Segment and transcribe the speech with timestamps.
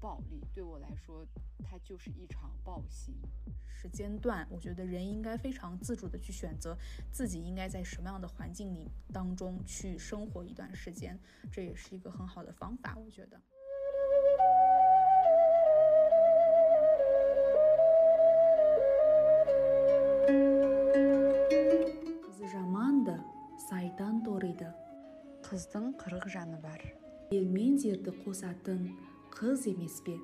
[0.00, 0.40] 暴力。
[0.54, 1.26] 对我来说，
[1.64, 3.14] 它就是一场暴行。
[3.68, 6.76] 时间段，我觉得人应该非常自主的去选择
[7.10, 11.18] 自己应该在什么样的环境里当中去生活一段时间，
[11.50, 13.40] 这也是一个很好的方法，我觉得。
[25.52, 26.80] қыздың қырық жаны бар
[27.36, 28.78] ел мен жерді қосатын
[29.36, 30.16] қыз емес пе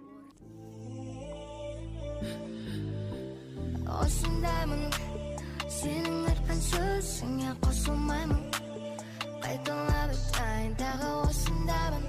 [3.98, 4.85] осындаймын
[5.79, 8.43] сенің айтқан сөзіңе қосылмаймын
[9.45, 12.05] қайталап айтайын тағы осындаймын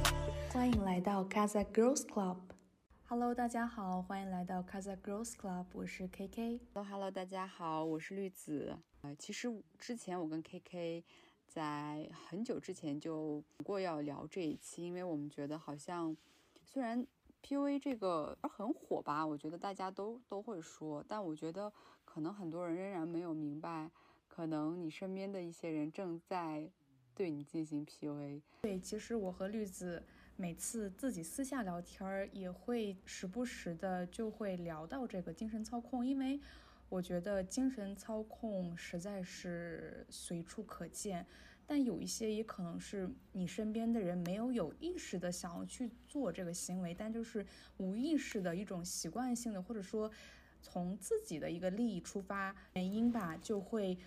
[0.53, 8.77] 欢迎来到 Kaza Girls Club。Hello，大家好，欢迎来到 Kaza Girls Club，我是 KK。Hello，Hello，大家好，我是绿子。
[9.01, 9.47] 呃，其实
[9.77, 11.03] 之前我跟 KK
[11.47, 16.15] 在很久之前就过要聊这一期，因为我们觉得好像
[16.64, 17.06] 虽然
[17.42, 21.72] PUA 这个很火吧，我觉得大家都都会说，但我觉得
[22.04, 23.90] 可能很多人仍然没有明白，
[24.26, 26.70] 可能你身边的一些人正在
[27.14, 28.42] 对你进行 PUA。
[28.62, 30.02] 对，其实我和绿子
[30.36, 36.40] 每次自己私下聊天，也会时不时的就会聊到这个精神操控，因为。
[36.90, 41.26] 我觉得精神操控实在是随处可见，
[41.66, 47.44] 但有一些也可能是你身边的人没有有意识的想要去做这个行为，但就是
[47.78, 50.10] 无意识的一种习惯性的，或者说
[50.62, 53.98] 从自己的一个利益出发原因吧，就会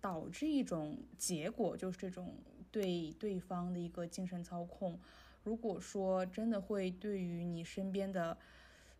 [0.00, 2.34] 导致一种结果，就是这种
[2.70, 4.98] 对对方的一个精神操控。
[5.42, 8.36] 如果说真的会对于你身边的。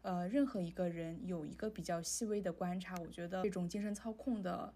[0.03, 4.73] 呃，任何一个人有一个比较细微的观察，我觉得这种精神操控的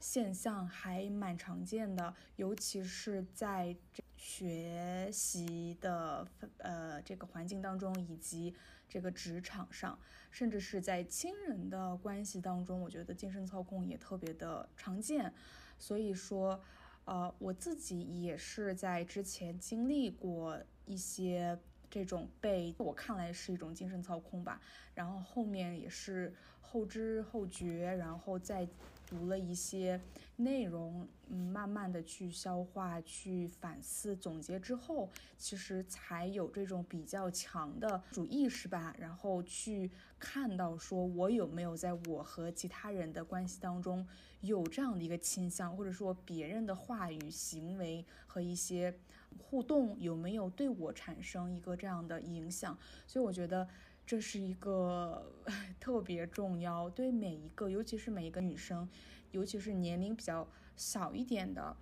[0.00, 3.76] 现象还蛮常见的，尤其是在
[4.16, 6.26] 学习的
[6.58, 8.54] 呃这个环境当中，以及
[8.88, 9.98] 这个职场上，
[10.30, 15.32] 甚至是在亲人的关系当中，我觉得精神操控也特别的常见。
[15.78, 16.60] 所以说，
[17.04, 21.58] 呃，我自己也是在之前经历过一些。
[21.90, 24.60] 这种被我看来是一种精神操控吧，
[24.94, 28.68] 然后后面也是后知后觉，然后再
[29.08, 30.00] 读了一些
[30.36, 35.08] 内容，嗯，慢慢的去消化、去反思、总结之后，
[35.38, 44.06] 其实才有这种比较强的主意识吧，然后去看到说我有没有在我和其他人的关系当中
[44.42, 48.94] 有这样的一个倾向，或者说别人的话语、行为和一些。
[49.40, 52.76] 互动有没有对我产生一个这样的影响？
[53.06, 53.66] 所以我觉得
[54.08, 55.30] 这是一个
[55.78, 58.88] 特别重要，对每一个，尤其是每一个女生，
[59.32, 60.48] 尤其是年龄比较
[60.78, 61.76] 小一点的，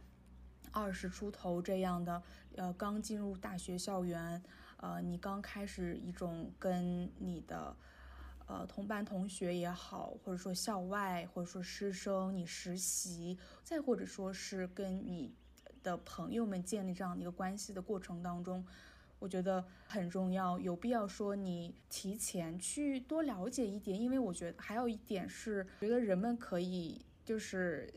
[0.73, 2.21] 二十出头这样的，
[2.57, 4.43] 呃，刚进入大学校园，
[4.79, 7.77] 呃，你刚开始一种跟你的，
[8.49, 15.33] 呃，同班同学也好，或者说校外，或者说师生，你实习，再或者说是跟你。
[15.83, 18.67] 的朋友们建立这样的一个关系的过程当中，
[19.19, 27.93] 我觉得很重要，有必要说你提前去多了解一点，因为我觉得还有一点是，觉得人们可以就是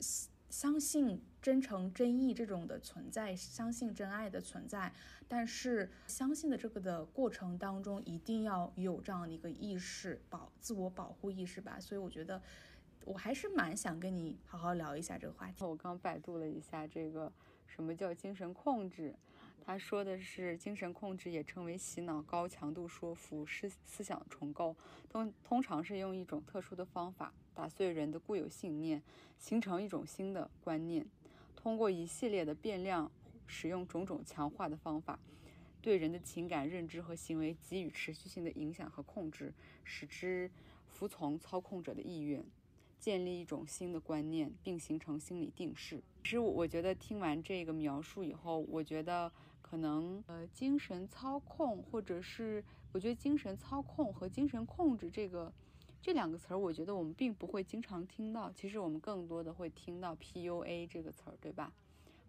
[0.50, 4.92] 相信真诚真意这种的存在，相信真爱的存在，
[5.28, 12.42] 但是相信的这个的过程当中，一定要有这样的一个意识保自我保护意识吧，所以我觉得
[13.04, 15.66] 我还是蛮想跟你好好聊一下这个话题。
[15.66, 17.32] 我刚百度了一下这个。
[17.72, 19.14] 什么叫精神控制？
[19.72, 24.76] 他说的是精神控制，也称为洗脑、高强度说服、思思想重构，
[25.08, 29.04] 通通常是用一种特殊的方法打碎人的固有信念，
[29.38, 31.06] 形成一种新的观念，
[31.56, 33.12] 通过一系列的变量，
[33.46, 35.20] 使用种种强化的方法，
[35.84, 40.50] 对人的情感、认知和行为给予持续性的影响和控制，使之
[40.88, 42.44] 服从操控者的意愿。
[43.00, 46.04] 建立一种新的观念，并形成心理定势。
[46.22, 49.32] 其实，我觉得听完这个描述以后，我觉得
[49.70, 55.52] 可能呃，精神操控，或者是我觉得精神操控和精神控制这个
[56.02, 58.52] 这两个词儿，我觉得我们并不会经常听到。
[58.52, 61.72] 其实，我们更多的会听到 PUA 这个词儿，对吧？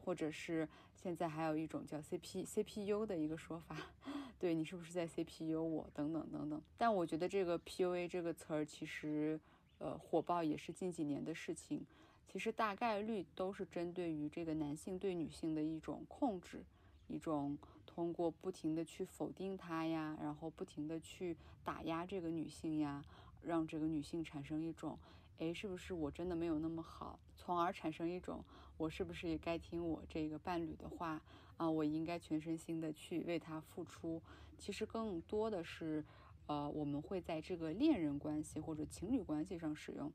[0.05, 3.77] 或者是现在还有一种叫 CP CPU 的一个说法，
[4.39, 6.61] 对你是不是在 CPU 我等等等等。
[6.77, 9.41] 但我觉得这个 PUA 这个词儿其实。
[9.83, 11.87] 呃，火爆也是近几年的事情，
[12.31, 16.63] 其实大概率都是针对于这个男性对女性的一种控制，
[17.11, 23.05] 一种通过不停的去否定他呀，然后不停的去打压这个女性呀，
[23.43, 24.99] 让这个女性产生一种，
[25.39, 28.45] 哎，是不是我真的没有那么好，从而产生一种，
[28.77, 31.21] 我是不是也该听我这个伴侣的话
[31.57, 31.69] 啊？
[31.69, 34.23] 我应该全身心的去为他付出。
[34.59, 36.05] 其实更多的是。
[36.47, 40.13] 呃，我们会在这个恋人关系或者情侣关系上使用，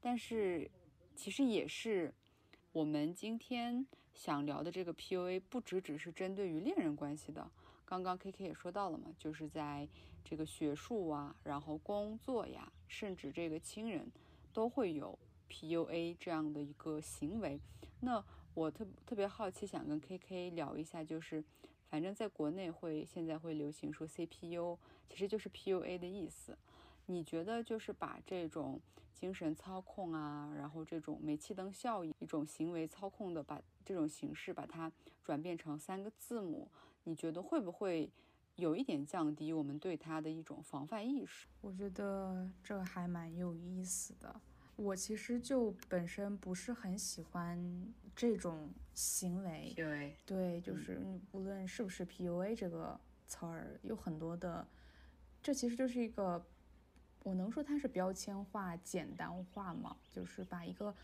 [0.00, 0.68] 但是
[1.14, 2.12] 其实也是
[2.76, 7.50] 我们今天想聊的这个 PUA，不只只是针对于恋人关系的。
[7.86, 9.88] 刚刚 K K 也说到了嘛，就是在
[10.22, 14.06] 这个学术啊，然后工作呀，甚至这个亲人
[14.52, 15.18] 都会有
[15.48, 17.58] PUA 这样的一个行为。
[18.00, 21.42] 那我特特别好奇，想跟 K K 聊一下，就是
[21.88, 26.54] 反正在国内会现在会流行说 CPU，其实就是 PUA 的意思。
[27.06, 28.80] 你觉得就是把这种
[29.14, 34.92] 精神操控啊，然后这种煤气灯效应一种行为操控的，把这种形式把它
[35.24, 36.68] 转变成三个字母？
[37.04, 38.10] 你觉得会不会
[38.56, 41.46] 有一点降低我们对它的一种防范意识？
[41.60, 44.40] 我觉得这还蛮有意思的。
[44.76, 49.72] 我其实就本身不是很喜欢这种行为。
[49.74, 54.68] PUA 对，就是你无论是不是 PUA 这个词儿，有很多的，
[55.42, 56.44] 这其实就是一个，
[57.26, 59.96] 我能说它是标签化、简单化吗？
[60.12, 60.94] 就是把一个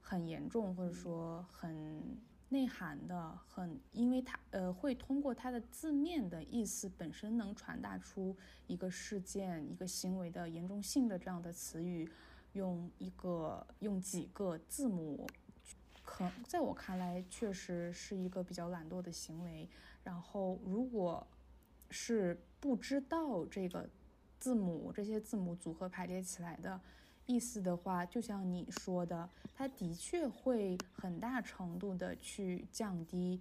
[0.00, 2.16] 很严重或者说很。
[2.50, 8.36] 内涵的很，因为它呃会通过它的字面的意思本身能传达出
[8.68, 12.08] 一个事件、一个行为的严重性的这样的词语，
[12.52, 15.26] 用一个用几个字母，
[16.04, 19.68] 可在我看来确实是一个比较懒惰的行为。
[20.04, 21.26] 然后如果
[21.90, 23.88] 是不知道这个
[24.44, 26.78] 字母这些字母组合排列起来的。
[27.24, 33.40] 意思的话，就像你说的，它的确会很大程度的去降低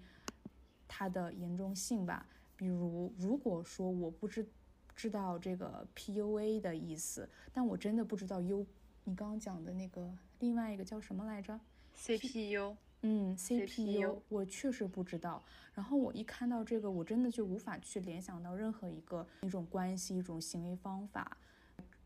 [0.87, 2.25] 它的严重性吧。
[2.55, 4.47] 比如，如果说我不知
[4.95, 8.65] 知道这个 PUA 的意思，但我真的不知道 U，
[9.03, 10.09] 你刚刚讲的那个
[10.39, 11.59] 另外一个叫什么来着
[11.95, 12.77] ？CPU。
[13.05, 15.43] 嗯，CPU，我确实不知道。
[15.73, 21.37] 然后我一看到这个，我真的就无法去联想到任何一个一种关系、一种行为方法。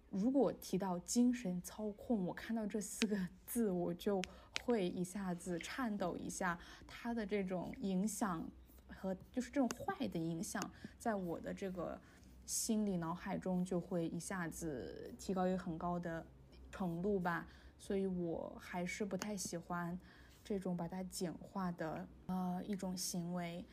[0.10, 3.16] 如果提到精神操控，我看到这四个
[3.46, 4.22] 字，我就
[4.66, 6.58] 会一下子颤抖一下。
[6.88, 8.44] 它的这种影响
[8.88, 10.60] 和就是这种坏的影响，
[10.98, 12.00] 在我的这个
[12.48, 16.26] 心理脑海中就会一下子提高一个很高的
[16.72, 17.46] 程度吧。
[17.78, 20.00] 所以我还是不太喜欢
[20.48, 23.66] 这种把它简化的呃一种行为。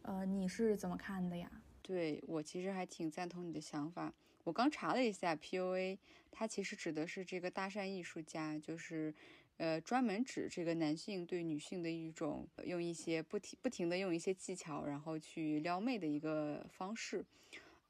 [0.00, 1.50] 呃，你是怎么看的呀？
[1.82, 4.10] 对我其实还挺赞同你的想法。
[4.44, 5.98] 我刚查了一下，PUA
[6.30, 9.14] 它其实指的是这个搭讪艺术家，就是，
[9.58, 17.22] 呃，专门指这个男性对女性的一种用一些不停不停的用一些技巧，然后去撩妹的一个方式。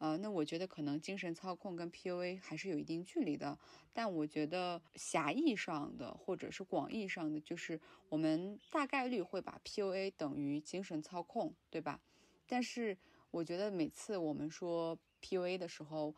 [0.02, 3.56] 呃，那我觉得可能精神操控跟 PUA 还是有一定距离的，
[3.92, 12.00] 但我觉得狭义上的或者是广义上的，就是我们大概率会把 PUA 等于精神操控，对吧？
[12.48, 12.98] 但是
[13.30, 16.12] 我觉得每次我们说 PUA 的时候，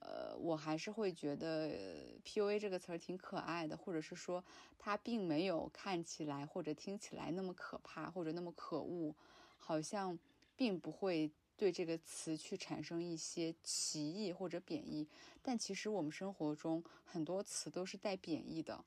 [0.00, 4.44] 呃，我还是会觉得 PUA 这个词儿挺可爱的，或者是说
[4.78, 9.14] 它并没有看起来或者听起来那么可怕或者那么可恶，
[9.56, 10.18] 好像
[10.54, 15.06] 并不会对这个词去产生一些歧义或者贬义。
[15.42, 18.82] 但其实我们生活中很多词都是带贬义的，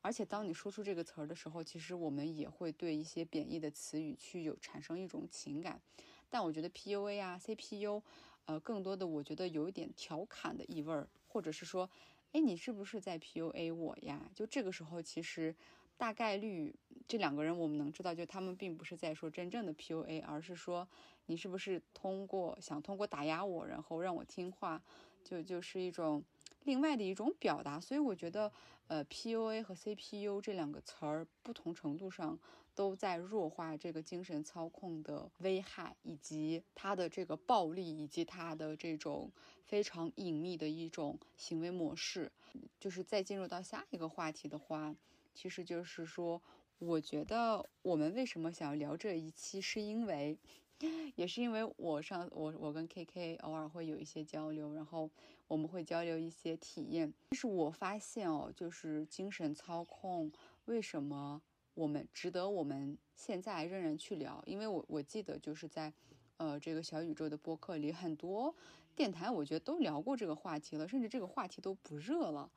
[0.00, 5.80] 而且当你说出这个词儿的时候，其实我们也会对一些贬义的词语去有产生一种情感。
[6.28, 8.02] 但我觉得 PUA 啊，CPU。
[8.46, 11.88] 呃，更多的我觉得有一点调侃的意味儿，或者是说，
[12.32, 14.28] 哎，你是不是在 PUA 我呀？
[14.34, 15.54] 就这个时候，其实
[15.98, 16.74] 大概率
[17.06, 20.88] 这两个人我们能知道，就他们并不是在说真正的 PUA，而是说
[21.26, 24.82] 你是不是通过想通过打压我，然后让我听话，
[25.22, 26.24] 就就是一种
[26.64, 27.78] 另外的一种表达。
[27.78, 28.50] 所以我觉得，
[28.86, 32.38] 呃，PUA 和 CPU 这两个词儿不同程度上。
[32.74, 39.32] 都在弱化这个精神操控的危害，以及它的这个暴力，以及它的这种
[39.64, 42.30] 非常隐秘的一种行为模式。
[42.78, 44.94] 就是再进入到下一个话题的话，
[45.40, 46.42] 其实就是说，
[46.80, 50.36] 我觉得我们为什么想要聊这一期，是因为，
[51.14, 55.08] 也是因为我上我我跟 K K 偶尔会有一些交流，然后
[55.46, 57.14] 我们会交流一些体验。
[57.30, 60.32] 但是我发现哦，就是精神操控
[60.64, 61.40] 为什么？
[61.74, 65.92] 我们值得我们现在仍然去聊，因为我我记得就是在，
[66.38, 68.52] 呃，这个小宇宙的播客里，很多
[68.96, 72.50] 电台我觉得都聊过这个话题了，甚至这个话题都不热了。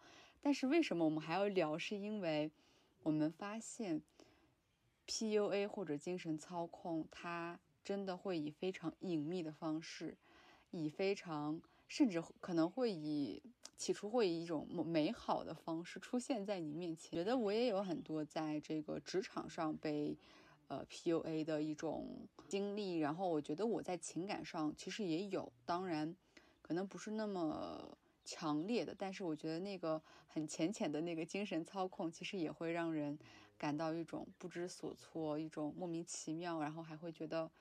[0.43, 1.77] 但是为什么我们还要聊？
[1.77, 2.49] 是因为
[3.03, 4.01] 我们发现
[5.07, 10.17] PUA 或者精神操控，它真的会以非常隐秘的方式，
[10.71, 11.61] 以非常。
[11.87, 13.43] 甚至可能会以
[13.75, 17.11] 起初会以一种美好的方式出现在你面前。
[17.11, 20.17] 觉得我也有很多在这个职场上被
[20.69, 26.15] 呃 PUA 的一种经历，然后我觉得我在情感上其实也有，当然
[26.61, 27.97] 可能不是那么
[28.31, 33.19] 强烈的，但是我觉得那个很浅浅的那个精神操控，其实也会让人
[33.57, 37.51] 感到一种不知所措，一种莫名其妙，然后还会觉得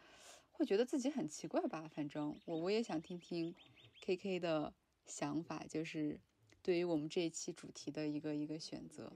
[0.52, 1.90] 会觉得自己很奇怪吧。
[1.92, 3.52] 反正我我也想听听
[4.00, 4.72] K K 的
[5.06, 6.20] 想法，就是
[6.62, 9.12] 对于我们这一期主题的一个一个选择。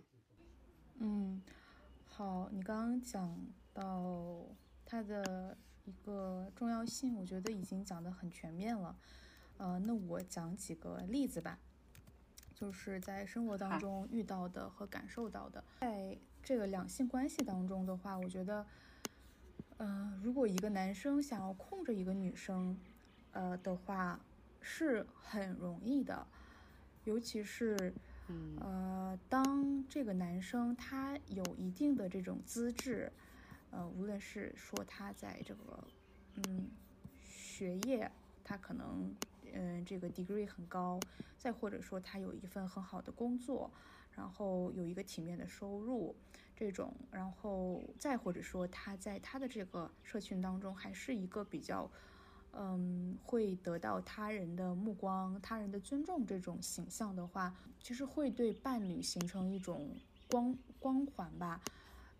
[0.98, 1.40] 嗯，
[2.04, 3.38] 好，你刚刚讲
[3.72, 4.44] 到
[4.84, 8.98] 它的一个重要性，我觉得已经讲得很全面了。
[9.64, 11.58] 呃，那我讲几个例子吧，
[12.54, 15.64] 就是在生活当中遇到的和感受到的。
[15.80, 18.66] 在这个两性关系当中的话，我觉得，
[19.78, 22.78] 呃，如果一个男生想要控制一个女生，
[23.32, 24.20] 呃的话，
[24.60, 26.26] 是很容易的，
[27.04, 27.94] 尤其是，
[28.60, 33.10] 呃，当这个男生他有一定的这种资质，
[33.70, 35.84] 呃，无论是说他在这个，
[36.34, 36.68] 嗯，
[37.22, 38.12] 学业，
[38.44, 39.10] 他可能。
[39.54, 40.98] 嗯，这个 degree 很高，
[41.38, 43.70] 再或者说他有一份很好的工作，
[44.12, 46.14] 然后有一个体面的收入，
[46.56, 51.90] 这种，然后再或者说他在他的这个社群当中还是一个比较，
[52.52, 59.96] 嗯，会得到他人的目光、他人的尊重这种形象的话，其实会对伴侣形成一种
[60.28, 61.60] 光光环吧。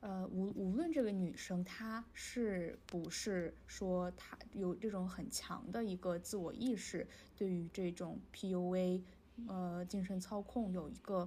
[0.05, 7.07] 呃，无无论这个女生她是不是说她有这种很强的一个自我意识，
[7.39, 9.01] 对于这种 PUA，
[9.49, 11.27] 呃，精神操控有一个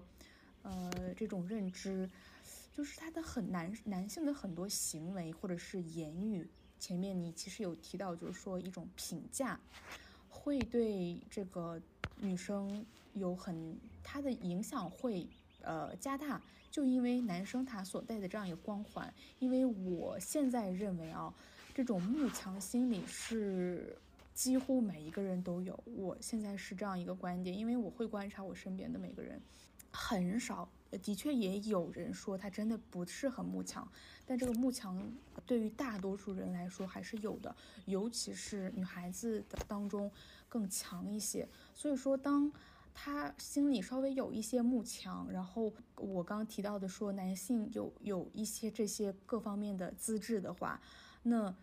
[0.61, 2.07] 呃这种认知，
[2.71, 9.59] 就是他的很男男性的很多行为或者是言语，前面你其实有提到，就是说一种评价，
[10.29, 11.81] 会对这个
[12.17, 15.27] 女生有很她的影响会
[15.63, 16.39] 呃加大。
[16.77, 21.33] 就因为男生他所带的这样一个光环，因为我现在认为啊，
[21.73, 23.97] 这种慕强心理是
[24.35, 25.83] 几乎每一个人都有。
[25.85, 29.41] 我现在是这样一个观点，因为我会观察我身边的每个人，
[29.91, 30.69] 很少，
[31.01, 33.91] 的确也有人说他真的不是很慕强，
[34.23, 35.11] 但这个慕强
[35.47, 37.55] 对于大多数人来说还是有的，
[37.85, 40.11] 尤其是女孩子的当中
[40.47, 41.49] 更强一些。
[41.73, 42.53] 所以说当。
[42.99, 50.81] 他心里稍微有一些慕强，然后我刚刚提到的说男性有有一些这些各方面的资质的话，
[51.21, 51.55] 那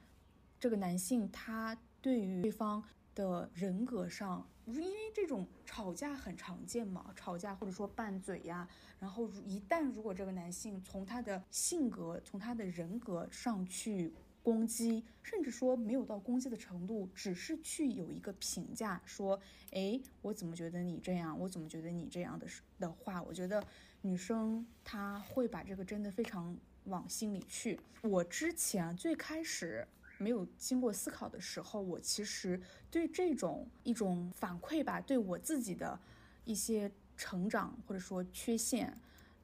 [0.61, 2.81] 这个男性他对于对方
[3.17, 8.69] 的人格上，因为这种吵架很常见嘛，吵架或者说拌嘴呀，
[9.01, 14.15] 然后一旦如果这个男性从他的性格从他的人格上去。
[14.45, 19.41] 攻击，甚至说没有到攻击的程度，只是去有一个评价，说，
[19.73, 22.47] 哎，我怎么觉得你这样，我怎么觉得你这样的
[22.79, 23.65] 的话，我觉得
[24.03, 27.81] 女生她会把这个真的非常往心里去。
[28.03, 32.61] 我之前最开始没有经过思考的时候，我其实
[32.91, 35.99] 对这种一种反馈吧，对我自己的
[36.45, 38.95] 一些成长或者说缺陷。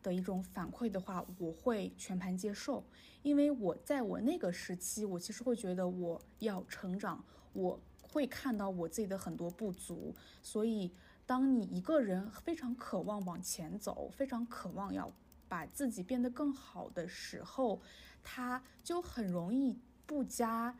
[0.02, 2.82] 的一种反馈的话，我会全盘接受，
[3.22, 10.90] 因为我在我那个时期，我其实会觉得我要成长，我会看到我自己的很多不足，所以
[11.26, 15.12] 当你一个人非常渴望往前走，非常渴望要
[15.48, 17.80] 把自己变得更好的时候，
[18.22, 20.74] 他就很容易不加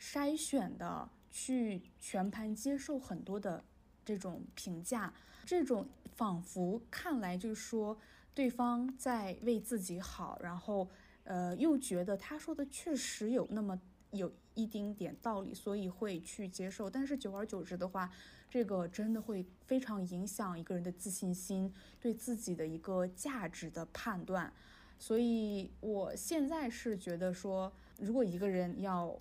[0.00, 3.62] 筛选的去全盘接受很多的
[4.02, 5.12] 这种评价，
[5.44, 5.86] 这种
[6.16, 7.98] 仿佛看来就是说。
[8.34, 10.88] 对方在为自己好，然后，
[11.24, 13.78] 呃，又觉得他说的确实有那么
[14.10, 16.88] 有一丁点道理，所以会去接受。
[16.88, 18.10] 但是久而久之的话，
[18.48, 24.52] 这个真的会非常影响一个人的自信心，对自己的一个价值的判断。
[24.98, 29.18] 所以我现在是觉得说，如果一个人要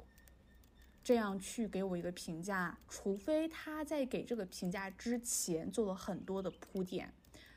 [1.04, 7.12] 这样去给我一个评价，除非他在给这个评价之前做了很多的铺垫。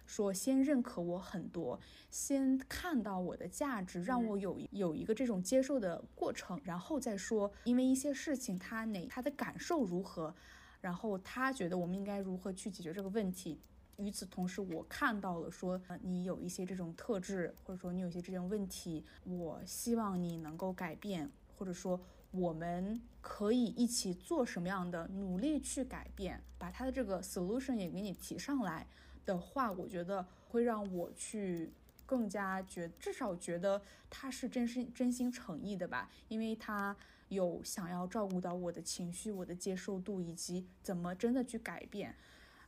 [0.07, 1.79] 说先认可我很多，
[2.11, 10.35] 先看到我的价值，让我有有一个这种接受的过程，然后再说，因为一些事情他哪他的感受如何，
[10.81, 13.61] 然后他觉得我们应该如何去解决这个问题。
[13.97, 22.01] 与此同时，我看到了说你有一些这种特质，或者说你有一些这种问题，我希望你能够改变，或者说
[22.33, 28.87] 我们可以一起做什么样的努力去改变，把他的这个 solution 也给你提上来。
[29.25, 31.73] 的话，我觉得会让我去
[32.07, 36.97] 更加觉，至少觉得他是真心真心诚意的吧，因为他
[37.29, 42.15] 有想要照顾到我的情绪、我的接受度以及怎么真的去改变。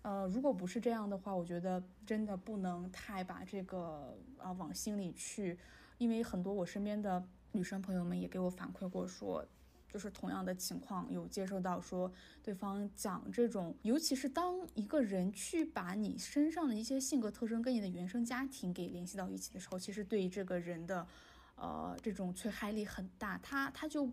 [0.02, 5.58] 呃，如果不是这样的话，我觉得真的不能太把这个啊往心里去，
[5.98, 7.22] 因为很多我身边的
[7.52, 9.44] 女生朋友们也给我反馈过说，
[9.92, 12.12] 就是同样的情况，有接受到说
[12.42, 21.06] 对方讲这种，尤其是当一个人去把你身上的一些性格特征跟你的原生家庭给联系到一起的时候，其实对于这个人的，
[21.54, 23.38] 呃，这种催害力很大。
[23.38, 24.10] 他他就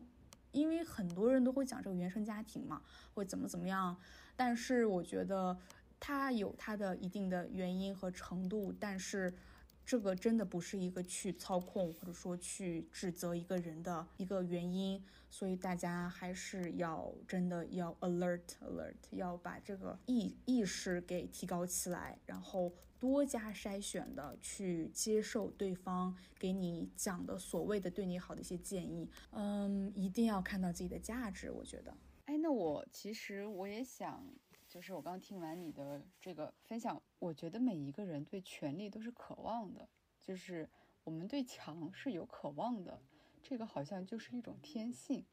[0.52, 2.82] 因为很多人都会讲这个原生家庭嘛，
[3.14, 3.98] 会怎么怎么样，
[4.36, 5.58] 但是我觉得
[6.00, 9.34] 他有他的一定的原因和程度，但是。
[9.86, 29.10] 这个真的不是一个去操控或者说去指责一个人的一个原因，所以大家还是要真的要 alert alert，要把这个意意识给提高起来，然后多加筛选的去接受对方给你讲的所谓的对你好的一些建议。
[29.32, 31.96] 嗯，一定要看到自己的价值，我觉得。
[32.26, 34.26] 哎，那我其实我也想。
[34.74, 39.88] 就是我刚听完你的这个分享，我觉得每一个人对权力都是渴望的，
[40.20, 40.68] 就是
[41.04, 43.00] 我们对强是有渴望的，
[43.44, 45.24] 这个好像就是一种天性，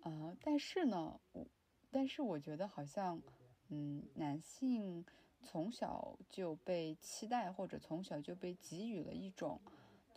[0.00, 1.46] 啊，但是呢，我，
[1.90, 3.20] 但是我觉得好像，
[3.68, 5.04] 嗯，男性
[5.42, 9.60] 从小就被期待或者从小就被给予了一种。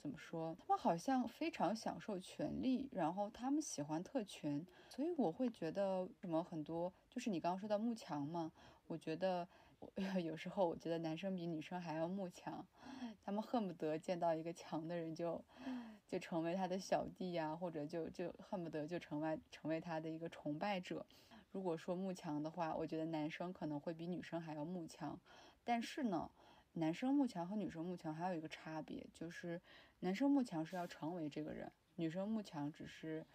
[0.03, 0.53] 怎么说？
[0.59, 8.51] 他们好像非常享受权力，然后他们喜欢特权，所以我会觉得什么很多，就是你刚刚说到慕强嘛，
[8.87, 9.47] 我觉得
[10.21, 12.67] 有时候我觉得男生比女生还要慕强，
[13.23, 15.41] 他们恨不得见到一个强的人就
[16.05, 21.05] 就成为他的小弟呀，或者就就恨不得就成为成为他的一个崇拜者。
[21.49, 25.21] 如果说慕强的话，我觉得男生可能会比女生还要慕强，
[25.63, 26.29] 但是呢。
[26.75, 29.61] 男生慕强和女生慕强还有一个差别，就是
[30.03, 33.25] 男生慕强是要成为这个人，女生慕强只是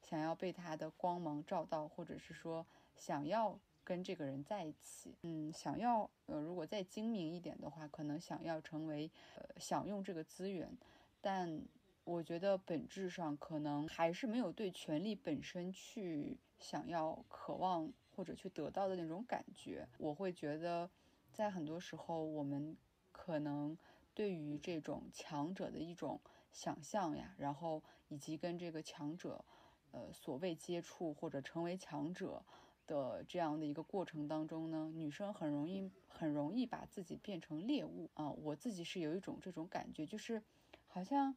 [0.00, 2.66] 想要被他的光芒照到，或者是说
[2.96, 5.14] 想要跟这个人在一起。
[5.20, 10.74] 嗯，想要呃，如果再精明一点的话，可能想要成为呃享用这个资源。
[11.20, 11.62] 但
[12.04, 19.86] 我觉得本质上可能还是没有对权力本身去想要渴望或者去得到的那种感觉。
[19.98, 20.88] 我会觉得。
[21.32, 22.76] 在很多时候，我们
[23.10, 23.76] 可能
[24.14, 26.20] 对于这种强者的一种
[26.52, 29.44] 想象呀，然后以及跟这个强者，
[29.90, 32.42] 呃，所谓接触或者成为强者
[32.86, 38.30] 的这样的一个过程当中呢，女生很容易很容易把自己变成猎物啊。
[38.30, 40.42] 我自己是有一种这种感觉，就是
[40.86, 41.34] 好像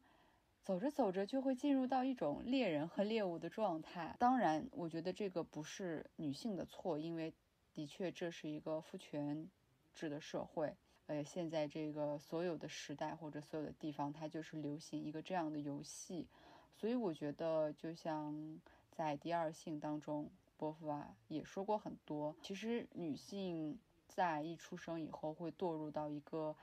[0.62, 4.16] 走着走着就会进入到一种猎人和猎物的状态。
[4.18, 7.34] 当然，我觉得这个不是女性的错，因为
[7.74, 9.50] 的确这是一个父权。
[9.94, 10.76] 制的社会，
[11.08, 16.28] 呃，现在这个所有的时代或者所有的地方，它就是流行一个这样的游戏，
[16.76, 18.60] 所以我觉得，就像
[18.92, 26.54] 在第二性当中，波伏娃也说过很多，其实女性在一出生以后会堕入到一个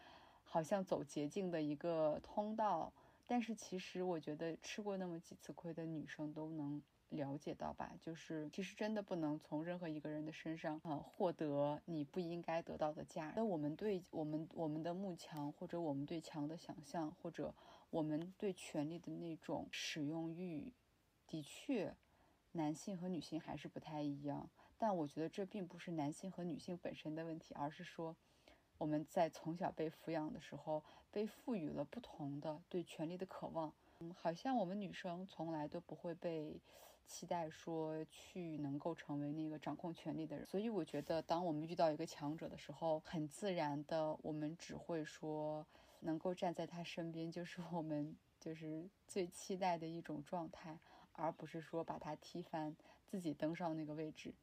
[0.43, 2.93] 好像走捷径的一个通道，
[3.25, 6.79] 但是其实我觉得吃过那么几次亏的女生都能。
[7.09, 13.31] 了解到吧，就是其实真的不能从任何一个人的身上啊获得你不应该得到的价。
[13.35, 17.53] 那我们对我们我们的慕强，或者我们对强的想象，或者
[17.91, 20.73] 我们对权力的那种使用欲，
[21.27, 21.95] 的确，
[22.53, 24.49] 男性和女性还是不太一样。
[24.77, 28.15] 但我觉得这并不是男性和女性本身的问题，而是说
[28.77, 33.73] 我们在从小被抚养的时候，被赋予了不同的对权力的渴望。
[33.99, 36.59] 嗯，好像我们女生从来都不会被。
[37.05, 45.65] 期待说去能够成为那个掌控权力的人，所以我觉得，当我们遇到一个强者的时候，很自然的，我们只会说
[45.99, 50.77] 能够站在他身边，就是我们就是最期待的一种状态，
[51.13, 54.33] 而不是说把他踢翻，自己登上那个位置。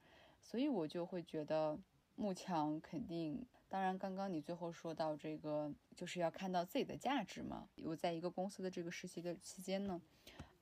[0.43, 1.79] 所以我就会觉得
[2.15, 7.69] 慕强肯定，当然，刚刚你最后说到这个，就是要看到自己的价值嘛。
[7.85, 10.01] 我在一个公司的这个实习的期间呢。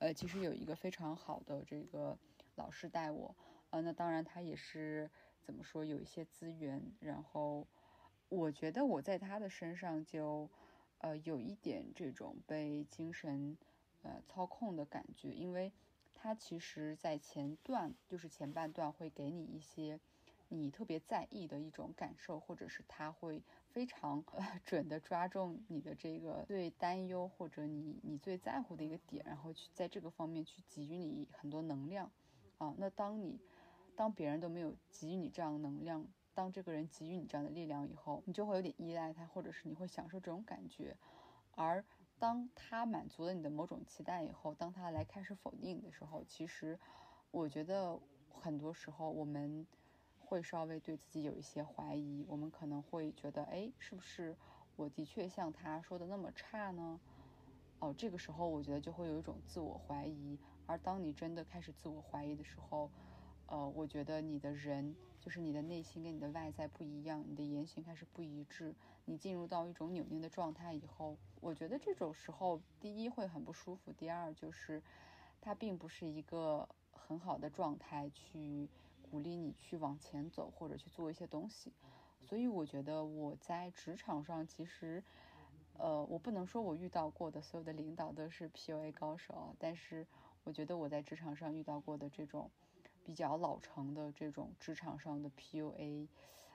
[0.01, 2.17] 呃，其实有一个非常好的这个
[2.55, 3.35] 老师带我，
[3.69, 5.07] 呃，那当然他也是
[5.43, 7.67] 怎么说，有一些资源，然后
[8.27, 10.49] 我觉得我在他的身上就，
[10.97, 13.55] 呃，有一点这种被精神
[14.01, 15.71] 呃操控的感觉，因为
[16.15, 19.99] 他其实在前段，就是前半段会给你一些
[20.47, 23.43] 你特别在意的一种感受，或者是他会。
[23.73, 32.11] 非常呃准的抓中你的这个最担忧或者你你最在乎的一个点，然后去在这个方面去给予你很多能量，
[32.57, 33.39] 啊，那当你
[33.95, 40.97] 当别人都没有给予你这样能量，当这个人给予你这样的力量以后，你就会有点依赖他，或者是你会享受这种感觉，
[41.55, 41.85] 而
[42.19, 46.77] 当他满足了你的某种期待以后，当他来开始否定你的时候，其实
[47.31, 49.65] 我觉得很多时候我们。
[50.31, 54.33] 会稍微对自己有一些怀疑，我们可能会觉得，哎，是不是
[54.77, 57.01] 我的确像他说的那么差呢？
[57.79, 62.89] 哦，这个时候我觉得就会有一种自我怀疑，而当你真的开始自我怀疑的时候，
[63.47, 74.81] 呃，我觉得你的人就是你的内心跟你的外在不一样，你的言行开始不一致，你进入到一种扭捏的状态以后，我觉得这种时候，第一会很不舒服，第二就是
[75.41, 78.69] 它并不是一个很好的状态去
[79.11, 81.73] 鼓励你去往前走或者去做一些东西。
[82.21, 85.03] 所以我觉得我在职场上其实。
[85.77, 90.05] 呃，我不能说我遇到过的所有的领导都是 PUA 高手，但是
[90.43, 92.51] 我觉得我在职场上遇到过的这种
[93.03, 96.07] 比较老成的这种职场上的 PUA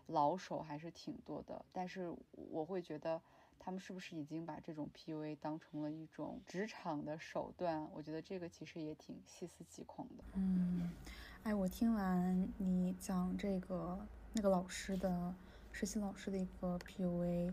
[0.06, 1.64] 老手还是挺多的。
[1.72, 3.20] 但是我会觉得
[3.58, 7.88] 他们是不是已经把这种 PUA 当成了一种职场的手段？
[7.92, 10.22] 我觉得这个其实也挺细思极恐的。
[10.34, 10.88] 嗯，
[11.46, 13.96] 哎，我听完你讲这个
[14.32, 15.32] 那个老师的
[15.70, 17.52] 实习老师的一个 PUA。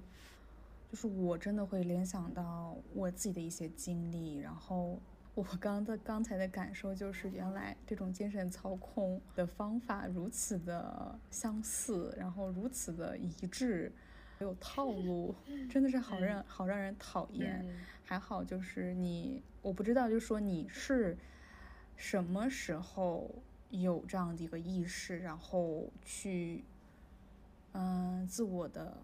[0.90, 5.00] 就是我真的会联想到我自己的一些经历，然后
[5.36, 13.92] 我刚的刚才的感受就是，原来这种精神操控的方法如此的相似，然后如此的一致，
[14.40, 15.36] 有套路，
[15.70, 17.64] 真的是好让好让人讨厌。
[18.04, 21.16] 还好就是你，我不知道，就是说你是
[21.96, 23.30] 什么时候
[23.82, 26.64] 有这样的一个意识，然后去
[27.74, 28.98] 嗯自我的。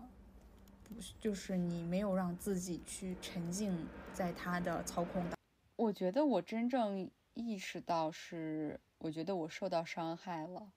[0.91, 5.37] 不是就是你没有让自己去沉浸在他的操控的。
[5.75, 10.71] 我觉得我真正意识到是，我觉得我受到伤害了。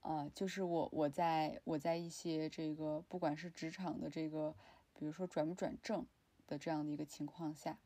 [0.00, 4.52] 啊，就是我我在我在一些这个不管是职场的这个，
[4.98, 6.04] 比如说转不转正
[6.48, 7.78] 的这样的一个情况下，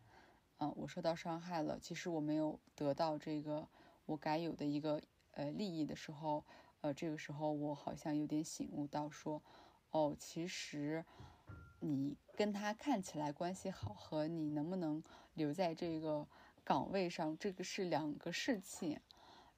[0.57, 1.79] 啊，我受到伤害了。
[1.79, 3.69] 其实我没有得到这个
[4.13, 5.01] 我该有的一个
[5.33, 6.45] 呃利益的时候，
[6.83, 9.43] 呃，这个时候我好像有点醒悟到说。
[9.91, 11.05] 哦，其实
[11.81, 15.03] 你跟他看起来关系好，和你能不能
[15.35, 16.27] 留在这个
[16.65, 18.99] 岗位上，这个是两个事情。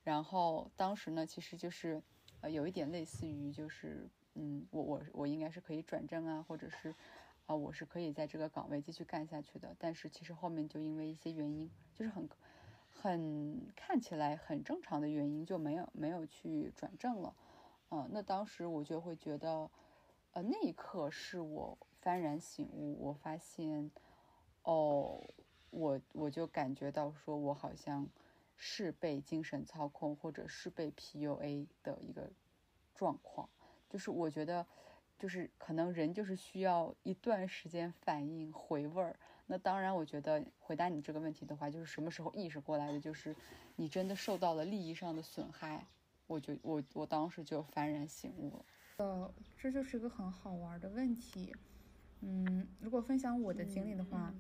[0.03, 2.03] 然后当时呢，其实就是
[2.41, 6.93] 呃，有一点类似于就是，嗯，我我我应该是可以转正啊，或者是
[7.47, 9.75] 啊，我是可以在这个岗位继续干下去的。
[9.79, 12.29] 但是其实后面就因为一些原因，就是很
[13.01, 17.35] 很看起来很正常的原因，就没有没有去转正了。
[17.91, 19.71] 呃，那当时我就会觉得。
[20.33, 23.89] 呃，那一刻是我幡然醒悟，我发现，
[24.65, 25.23] 哦，
[25.71, 28.09] 我我就感觉到说，我好像
[28.57, 32.33] 是被精神操控，或者是被 PUA 的一个
[32.97, 33.49] 状况。
[33.89, 34.67] 就是我觉得，
[35.17, 39.17] 就是可能人就是需要一段时间反应回味儿。
[39.47, 43.37] 那当然，我觉得回答你这个问题的话，就是什么时候意识过来的，就是
[43.77, 45.87] 你真的受到了利益上的损害，
[46.27, 48.65] 我就我我当时就幡然醒悟了。
[48.97, 51.55] 呃，这就是一个很好玩的问题。
[52.21, 54.33] 嗯，如果分享我的经历的话，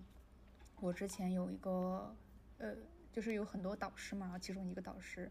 [0.80, 2.16] 我之前有一个，
[2.56, 2.74] 呃，
[3.12, 5.30] 就是有很多导师嘛，其中一个导师，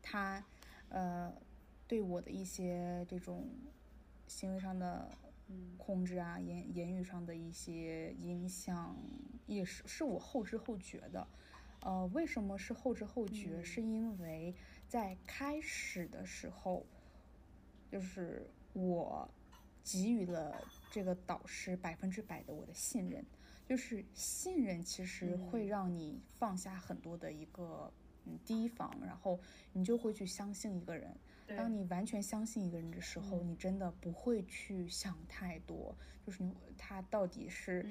[0.00, 0.44] 他，
[0.90, 1.32] 呃，
[1.88, 3.48] 对我的一些这种
[4.28, 5.10] 行为上的
[5.76, 8.96] 控制啊，言言语上的一些影响，
[9.46, 11.26] 也是是我后知后觉的。
[11.82, 13.62] 呃，为什么是后知后觉？
[13.62, 14.54] 是因为
[14.86, 16.84] 在开始的时候，
[17.90, 18.48] 就是。
[18.74, 19.28] 我
[19.82, 23.24] 给予了这个导师百分之百的我的信任，
[23.66, 27.90] 就是信任其实会让你放下很多的一个
[28.26, 29.40] 嗯提防，然后
[29.72, 31.16] 你就会去相信一个人。
[31.56, 37.84] 当你完全相信一个人的时候，你真的不会去想太多，就是你他到底是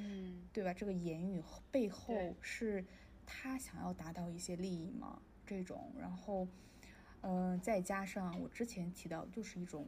[0.53, 0.73] 对吧？
[0.73, 2.85] 这个言语背后是
[3.25, 5.21] 他想要达到一些利益吗？
[5.45, 6.47] 这种，然后
[7.21, 9.87] 嗯，再加上我之前提到，就是一种。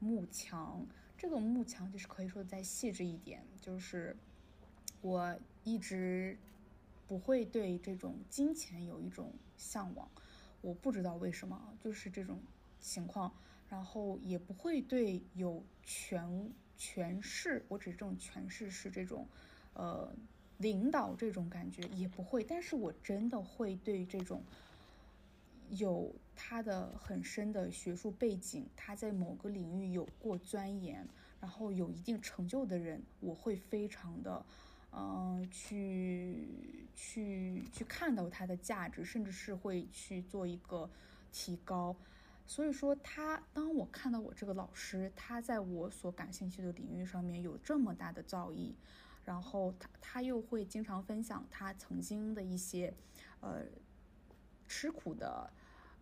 [0.00, 0.84] 幕墙，
[1.16, 4.14] 这个幕墙就是可以说再细致一点，就是
[5.00, 6.36] 我一直
[7.06, 10.06] 不会对这种金钱有一种向往，
[10.60, 12.38] 我不知道为什么，就是这种
[12.84, 13.32] 情况，
[13.68, 19.26] 然后也不会对有权权势，我指这种权势是这种，
[19.72, 20.14] 呃，
[20.58, 24.42] 领导这种感觉也不会，但是我真的会对这种。
[25.70, 31.08] 有他的很深的学术背景，他在某个领域有过钻研，
[31.40, 34.44] 然后有一定成就的人，我会非常的，
[34.92, 36.46] 嗯，去
[36.94, 40.88] 去去看到他的价值，甚至是会去做一个
[41.32, 41.96] 提高。
[42.46, 48.74] 所以说，他当我看到我这个老师，他在我所感兴趣的领域上面有这么大的造诣，
[49.24, 52.94] 然后他他又会经常分享他曾经的一些，
[53.40, 53.64] 呃。
[54.66, 55.52] 吃苦的，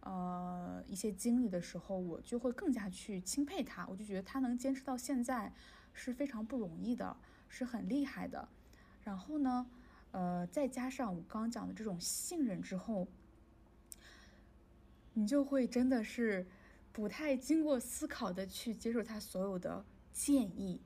[0.01, 3.85] 呃，一些经历的时候，我就会更加去钦佩他。
[3.89, 5.53] 我就觉得他能坚持到现在
[5.93, 7.17] 是非常不容易的，
[7.49, 8.49] 是很厉害的。
[9.03, 9.67] 然后呢，
[10.13, 13.09] 呃，再加上我刚讲的这种信任之后，
[15.15, 16.47] 你就会真的是
[16.93, 20.81] 不太经过思考的去接受他所有的建议，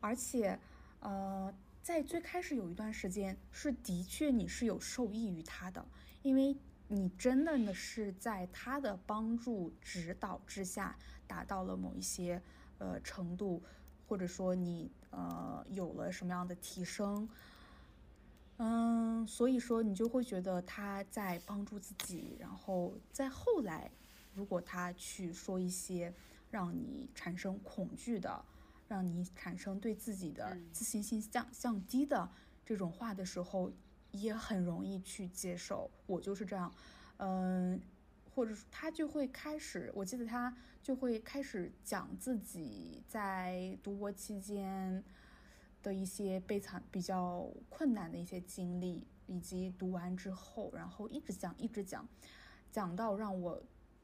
[0.00, 0.58] 而且，
[1.00, 5.84] 呃，在最开始有一段时间是的确你是有受益于他的，
[6.22, 6.56] 因为
[6.88, 12.40] 你真的呢是在他的帮助指导之下达到了某一些
[12.78, 13.62] 呃程度，
[14.06, 17.28] 或者说你呃有了什么样的提升。
[18.64, 23.90] 嗯，所以说你就会觉得他在帮助自己，然后在后来，
[24.34, 26.14] 如果他去说一些
[26.48, 28.44] 让你产生恐惧的，
[28.86, 32.30] 让你产生对自己的自信心降降低的
[32.64, 33.72] 这种话的时候，
[34.12, 35.90] 也很容易去接受。
[36.06, 36.72] 我就是这样，
[37.16, 37.80] 嗯，
[38.32, 45.02] 或者说他就会开始，我记得他就会开始讲自己在读博期间。
[45.82, 52.06] 的一些悲惨、比较困难的一些经历，以及读完之后，然后一直讲、一直讲，
[52.70, 53.60] 讲到让我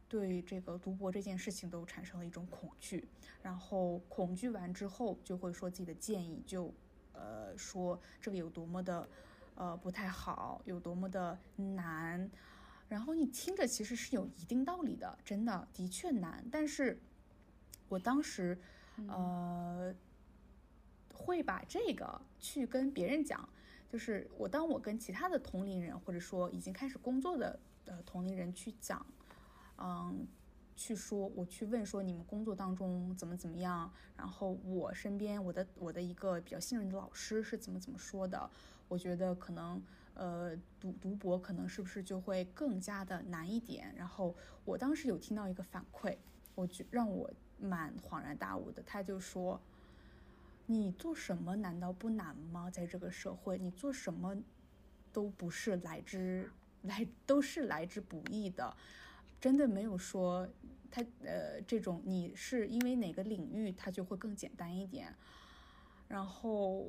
[0.08, 3.08] 对这个读博这件事情都产生了一种恐惧。
[3.40, 6.74] 然后恐惧完之后，就会说自己的建议，就
[7.12, 9.08] 呃说这个有多么的
[9.54, 12.30] 呃不太好，有多么的难。
[12.88, 16.44] 然后你听着其实是有一定道理的，真的的确难。
[16.50, 17.00] 但是
[17.88, 18.58] 我当时
[19.06, 19.94] 呃。
[21.18, 23.46] 会把这个去跟别人讲，
[23.88, 29.04] 就是我当我跟其他的同龄人或者说已经开始工作的呃同龄人去讲，
[29.76, 30.26] 嗯，
[30.76, 38.48] 去说我去问说你们工作当中怎么怎么样，然后我身边我的我的一个比较信任的老师是怎么怎么说的，
[38.86, 39.82] 我觉得可能
[40.14, 46.16] 呃读读博可能是不是就会更加的难一点，然后我当时有听到一个反馈，
[46.54, 47.28] 我觉让我
[47.58, 49.60] 蛮恍然大悟的，他就说。
[50.70, 52.70] 你做什么难道不难吗？
[52.70, 54.36] 在这个社会，你做什么
[55.14, 56.52] 都不是来之
[56.82, 58.76] 来都是来之不易的，
[59.40, 60.46] 真的没有说
[60.90, 65.16] 他呃这种你是因为哪个领域它就会更简单一点，
[66.06, 66.86] 然后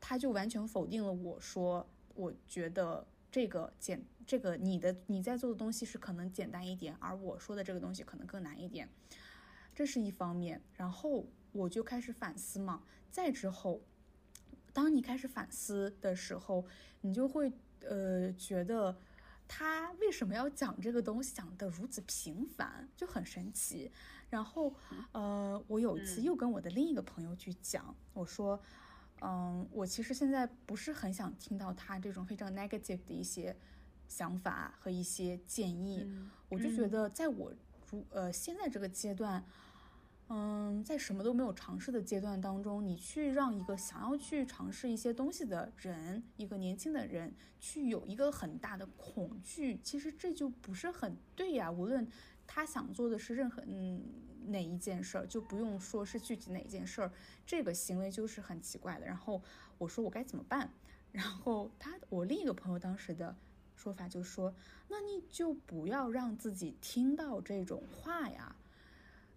[0.00, 8.88] 他就完全否定了我说我觉得这个简这个你的你在做的东西是可能简单一点，而我说的这个东西可能更难一点，
[9.74, 11.26] 这是一方面，然后。
[11.54, 13.80] 我就开始反思嘛，再之后，
[14.72, 16.66] 当你开始反思的时候，
[17.00, 17.52] 你就会
[17.88, 18.98] 呃觉得
[19.46, 23.90] 他为什么要讲这个东西讲的如此平凡，就很神奇。
[24.30, 24.74] 然后
[25.12, 28.60] 呃，我有一次又跟我的另一个朋友去讲，我说，
[29.20, 33.56] 嗯，我其实现在不是很想听到他这种非常 negative 的一些
[34.08, 36.04] 想法和一些建议，
[36.48, 37.54] 我就觉得在我
[37.88, 39.44] 如呃现在这个阶段。
[40.28, 51.70] 嗯，在什么都没有尝试的阶段当中，你去让一个想要去尝试一些东西的人，一个年轻的人，去有一个很大的恐惧，其实这就不是很对呀。
[51.70, 52.08] 无论
[52.46, 54.02] 他想做的是任何嗯
[54.46, 57.12] 哪一件事儿，就不用说是具体哪一件事儿，
[57.46, 59.06] 这个行为就是很奇怪的。
[59.06, 59.42] 然后
[59.76, 60.70] 我说我该怎么办？
[61.12, 63.36] 然后他我另一个朋友当时的
[63.76, 64.54] 说法就说，
[64.88, 68.56] 那你就不要让自己听到这种话呀。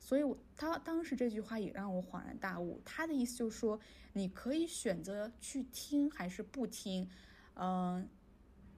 [0.07, 2.79] 所以，我他当时这句话也让我恍然大悟。
[2.85, 3.77] 他的意思就是说，
[4.13, 7.05] 你可以选择去听还是不听，
[7.55, 8.07] 嗯，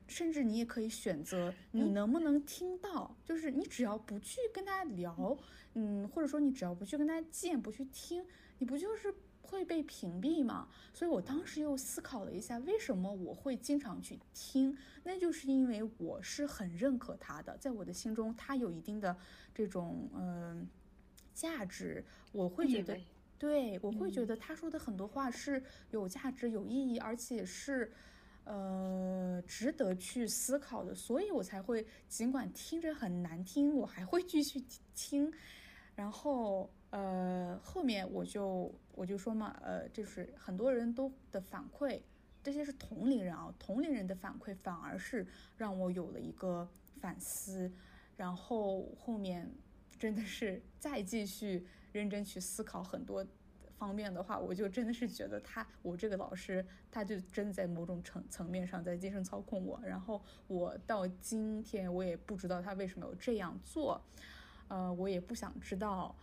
[0.08, 3.15] 甚至你也可以选择你能不能听到。
[3.24, 5.38] 就是你只要不去跟他聊，
[5.76, 8.26] 嗯，或者说你只要不去跟他见，不去听，
[8.58, 9.13] 你不就是
[9.44, 10.68] 会被屏蔽吗？
[10.96, 14.76] 所以我当时又思考了一下，为什么我会经常去听？
[15.04, 19.15] 那就是因为我是很认可他的，在我的心中，他有一定的
[19.54, 20.68] 这种，嗯。
[21.34, 23.00] 价值，我会觉得，
[23.38, 27.92] 对我会觉得他说的很多话是有价值、有意义，而且是，
[28.44, 34.62] 呃，值得去思考的，所以我才会尽管听着很难听，我还会继续
[34.94, 35.32] 听。
[35.96, 42.02] 然后，呃，后面我就我就说嘛，呃，就是很多人都的反馈，
[42.44, 47.72] 这些是同龄人啊，同龄人的反馈反而是让我有了一个反思，
[48.18, 49.50] 然后后面。
[50.00, 53.26] 真的是再继续认真去思考很多
[53.78, 59.80] 方面的话，我就真的是觉得他，我这个老师，他就真在某种层层面上在精神操控我。
[59.84, 64.02] 然后我到今天我也不知道他为什么要这样做，
[64.70, 66.16] 呃，我也不想知道。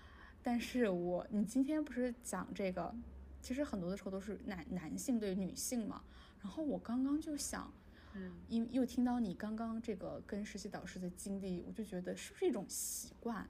[0.43, 2.95] 但是我你今天不是讲这个，
[3.43, 6.03] 其实很多的时候都是男男性对女性嘛。
[6.41, 7.71] 然后我刚刚就想。
[8.19, 13.47] 嗯因又听到你刚刚这个跟实习导师的经历，我就觉得是不是一种习惯，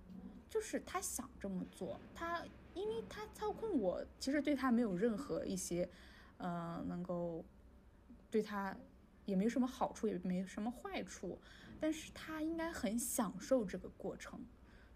[0.57, 2.42] 就是他想这么做，他
[2.73, 5.87] 因为他操控我，其实对他没有任何一些，
[6.38, 7.45] 呃，能够
[8.31, 8.75] 对他
[9.27, 11.38] 也没什么好处，也没什么坏处，
[11.79, 14.40] 但是他应该很享受这个过程，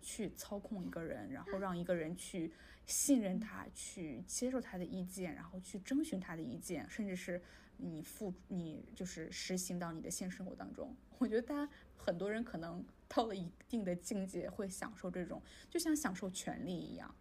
[0.01, 2.51] 去操控一个人，然后让一个人去
[2.87, 7.42] 信任他，去接受他的意见，然后去征询他的意见，甚至是
[7.77, 10.96] 你付你就是实行到你的现实生活当中。
[11.18, 17.12] 我觉得大家很多人可能到了一定的境界，会享受这种，就像享受权利一样。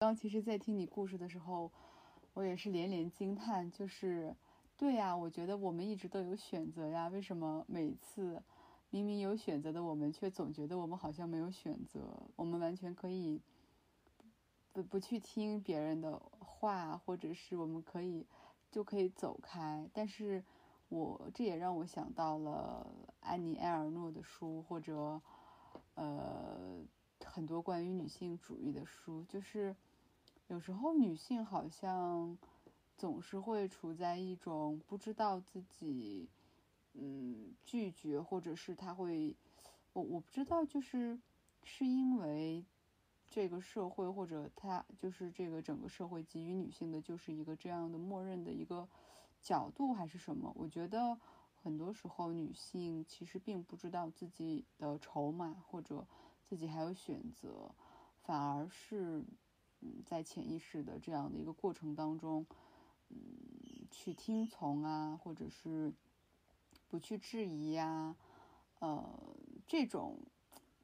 [0.00, 1.70] 刚其实，在听你故事的时候，
[2.34, 4.34] 我也是连连惊叹，就是，
[4.76, 8.42] 对呀，我觉得我们一直都有选择呀，为什么每次
[8.90, 12.00] 明明有选择的我们，却总觉得我们好像没有选择？
[12.34, 13.40] 我们完全可以
[14.72, 18.26] 不不去听别人的话，或者是我们可以
[18.72, 19.88] 就可以走开。
[19.94, 20.44] 但是，
[20.88, 22.86] 我这也让我想到了
[23.20, 25.22] 安妮埃尔诺的书，或者
[25.96, 26.82] 呃
[27.24, 29.74] 很多关于女性主义的书，就是。
[30.48, 32.38] 有时候女性好像
[32.96, 36.28] 总是会处在一种不知道自己，
[36.92, 39.34] 嗯，拒绝，或者是她会，
[39.92, 41.18] 我我不知道，就是
[41.64, 42.64] 是因为
[43.28, 48.86] 这个社会或者她就是这个整个社会给予女性的就是一个这样的默认的一个
[49.42, 50.52] 角度，还是什么？
[50.54, 51.18] 我觉得
[51.66, 56.06] 很多时候女性其实并不知道自己的筹码，或者
[56.44, 57.74] 自己还有选择，
[58.22, 59.24] 反而是。
[59.80, 62.46] 嗯，在潜意识的这样的一个过程当中，
[63.10, 63.18] 嗯，
[63.90, 65.92] 去听从啊，或者是
[66.88, 68.16] 不去质疑呀，
[68.78, 69.06] 呃，
[69.66, 70.18] 这种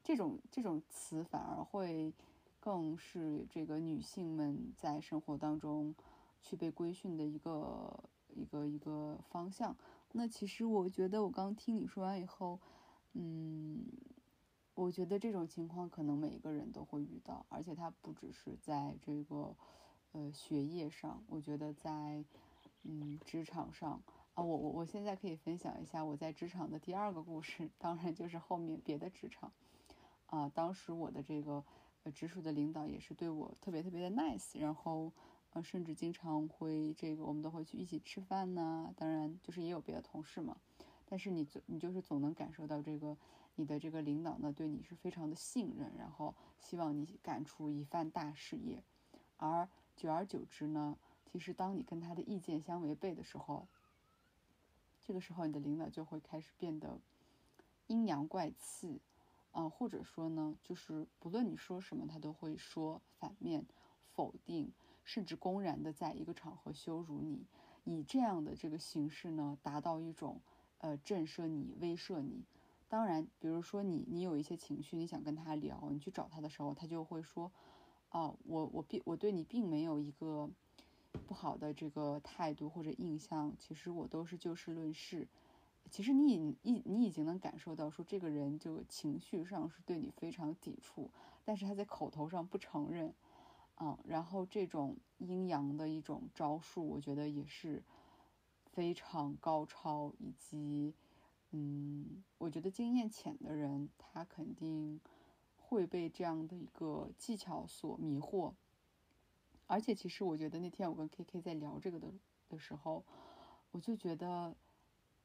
[0.03, 2.13] 这种这种词反而会
[2.59, 5.95] 更是这个女性们在生活当中
[6.43, 8.03] 去被规训的一个
[8.35, 9.75] 一个一个方向。
[10.13, 12.59] 那其实我觉得，我刚听你说完以后，
[13.13, 13.85] 嗯。
[14.75, 19.55] 我觉得这种情况可能每一个人都会遇到，而且它不只是在这个，
[20.13, 21.23] 呃，学业上。
[21.27, 22.25] 我觉得在，
[22.81, 24.01] 嗯，职场上
[24.33, 29.51] 啊，我我我现在可以分享一下我在职场的第二个故事，当然就是后面别的职场，
[30.25, 31.63] 啊，当时我的这个
[32.01, 35.13] 呃直属的领导也是对我特别特别的 nice，然后
[35.53, 40.57] 呃甚至经常会这个我们都会去一起吃饭呢，当然就是也有别的同事嘛，
[41.05, 43.17] 但是你总你就是总能感受到这个。
[43.55, 48.81] 你的这个领导呢，对你是非常的信任，然后希望你干出一番大事业，
[49.37, 50.97] 而久而久之呢，
[51.31, 53.67] 其实当你跟他的意见相违背的时候，
[55.03, 56.99] 这个时候你的领导就会开始变得
[57.85, 58.99] 阴阳怪气，
[59.51, 63.63] 啊，或者说呢，就是不论你说什么，他都会说反面、
[64.15, 67.45] 否定，甚至公然的在一个场合羞辱你，
[67.83, 70.41] 以这样的这个形式呢，达到一种
[70.79, 72.43] 呃震慑你、威慑你。
[72.87, 77.51] 当然，比如说你你有一些情绪，你想跟他聊，你去找他的时候，他就会说，
[78.11, 80.49] 哦，我我并我对你并没有一个
[81.27, 85.27] 不好的这个态度或者印象，其实我都是就事论事。
[85.89, 91.09] 其实你已你你已经能感受到，说这个人就情绪上是对你非常抵触，
[91.43, 93.13] 但是他在口头上不承认，
[93.79, 97.83] 嗯，然后这种阴阳的一种招数，我觉得也是
[98.71, 100.93] 非常高超以及。
[101.55, 104.99] 嗯，我觉得经验浅的人，他肯定
[105.55, 108.53] 会被这样的一个技巧所迷惑。
[109.67, 112.11] 而且，其实我觉得那天我跟 K K 在聊这个的
[112.49, 113.05] 的时候，
[113.69, 114.55] 我就觉得，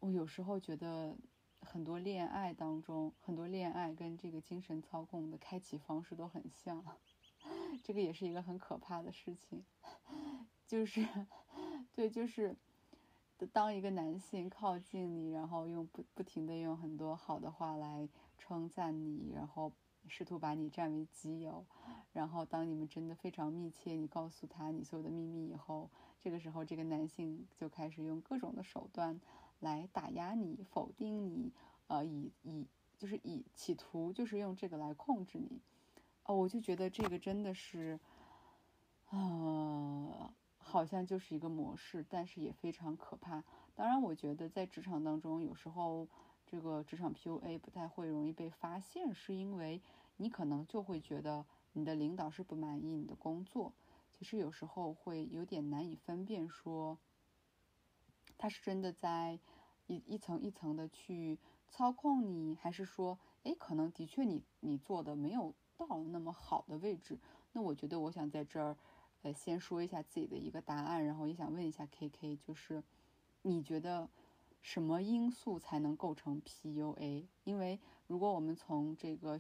[0.01, 1.17] 我有时候觉得
[1.63, 6.85] 很多恋爱当中，很多恋爱跟这个精神操控的开启方式都很像。
[7.83, 9.65] 这个也是一个很可怕的事情，
[10.67, 11.07] 就是，
[11.95, 12.57] 对，就是。
[13.53, 19.73] 当一个男性靠近你，然后用不不停的用很多好的话来称赞你，然后
[20.09, 21.65] 试图把你占为己有，
[22.13, 25.89] 然后当你们真的非常密切，你告诉他你所有的秘密以后，
[26.21, 29.21] 这个时候这个男性就开始用各种的手段
[29.61, 31.53] 来打压你、否定你，
[31.87, 35.61] 呃，以以就是以企图就是用这个来控制你，
[36.29, 37.99] 哦，我就觉得这个真的是，
[39.07, 40.33] 啊。
[40.61, 43.43] 好像就是一个模式，但是也非常可怕。
[43.75, 46.07] 当然，我觉得在职场当中，有时候
[46.47, 49.81] 这个职场 PUA 不太会容易被发现，是因为
[50.19, 53.73] 你可能就会觉得你的领导是不满意你的工作。
[54.13, 56.99] 其实有时候会有点难以分辨，说
[58.37, 59.39] 他是真的在
[59.87, 67.17] 一一层一层的去操控你，还是说，哎，可能的确你你做的没有到那么好的位置。
[67.53, 68.77] 那我觉得，我想在这儿。
[69.23, 72.81] 呃，先说一下自己的一个答案，然后也想问一下 K K，就是
[73.43, 74.09] 你觉得
[74.63, 77.27] 什么因素才能构成 P U A？
[77.43, 79.37] 因为如果我们从这个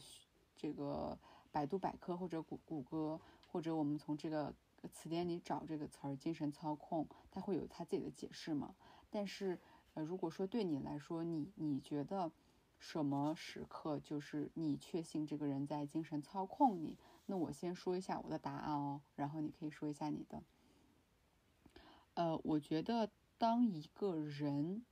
[0.56, 1.16] 这个
[1.52, 3.20] 百度百科或者谷谷歌，
[3.52, 4.52] 或者我们从这个
[4.92, 8.74] 词典里找这个词儿“精神操控”，它会有它自己的解释嘛？
[9.10, 9.60] 但是
[9.94, 12.32] 呃，如果说对你来说，你你觉得
[12.78, 16.96] 什么时刻就是你确信这个人在精神操控你？
[17.26, 20.42] 那我先说一下我的答案哦，然后你可以说一下你的。
[22.14, 24.82] 呃，我觉得当一个人，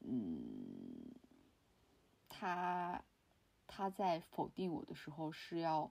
[0.00, 1.12] 嗯，
[2.28, 3.02] 他
[3.66, 5.90] 他在否定我的时候，是要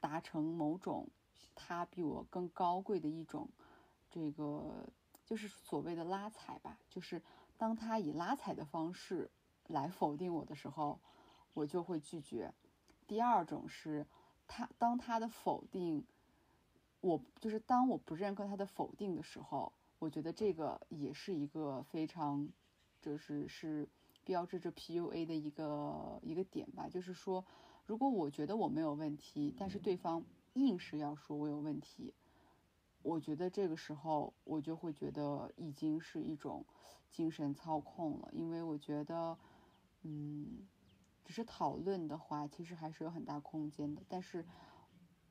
[0.00, 1.08] 达成某种
[1.54, 3.48] 他比我更高贵的一种
[4.10, 4.88] 这个，
[5.24, 6.78] 就是所谓的拉踩吧。
[6.90, 7.22] 就是
[7.56, 9.30] 当他以拉踩的方式
[9.68, 10.98] 来否定我的时候，
[11.54, 12.52] 我就会拒绝。
[13.06, 14.06] 第二种是
[14.46, 16.04] 他当他的否定，
[17.00, 19.72] 我就是当我不认可他的否定的时候。
[19.98, 22.48] 我觉得这个也是一个非常，
[23.00, 23.88] 就是是
[24.24, 26.88] 标志着 PUA 的一个一个点吧。
[26.88, 27.44] 就是说，
[27.86, 32.12] 如果我觉得我没有问题，但是对方硬是要说我有问题，
[33.02, 36.64] 我觉得这个时候我就会觉得已经是一种
[37.12, 38.28] 精神操控了。
[38.32, 39.38] 因为我觉得，
[40.02, 40.66] 嗯，
[41.24, 44.02] 只是讨论的话，其实还是有很大空间的。
[44.08, 44.44] 但是。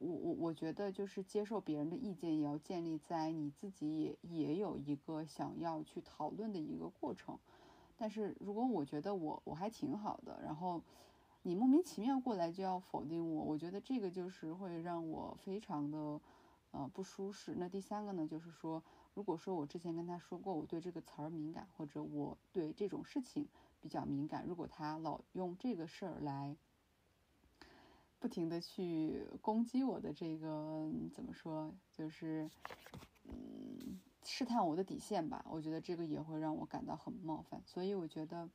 [0.04, 7.38] 我我我觉得就是接受别人的意见，也要建立在你自己也也有一个想要去讨论的一个过程。
[7.96, 10.82] 但是如果我觉得我我还挺好的，然后
[11.44, 16.20] 你莫名其妙过来就要否定我，我觉得这个就是会让我非常的
[16.72, 17.54] 呃不舒适。
[17.56, 23.48] 那第三个呢，就是说，如果说我之前跟他说过我对这个词儿敏感，或者我对这种事情
[23.82, 26.56] 比较敏感，如果他老用这个事儿来。
[28.20, 32.48] 不停的去攻击我的这个怎么说，就是
[33.24, 35.44] 嗯试探我的底线吧。
[35.50, 38.48] 我觉得这个也会让我感到很冒犯，所以我觉得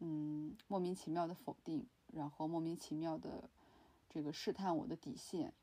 [0.00, 3.48] 嗯莫名其妙的否定，然后莫名其妙的
[4.10, 5.54] 这个试探我的底线，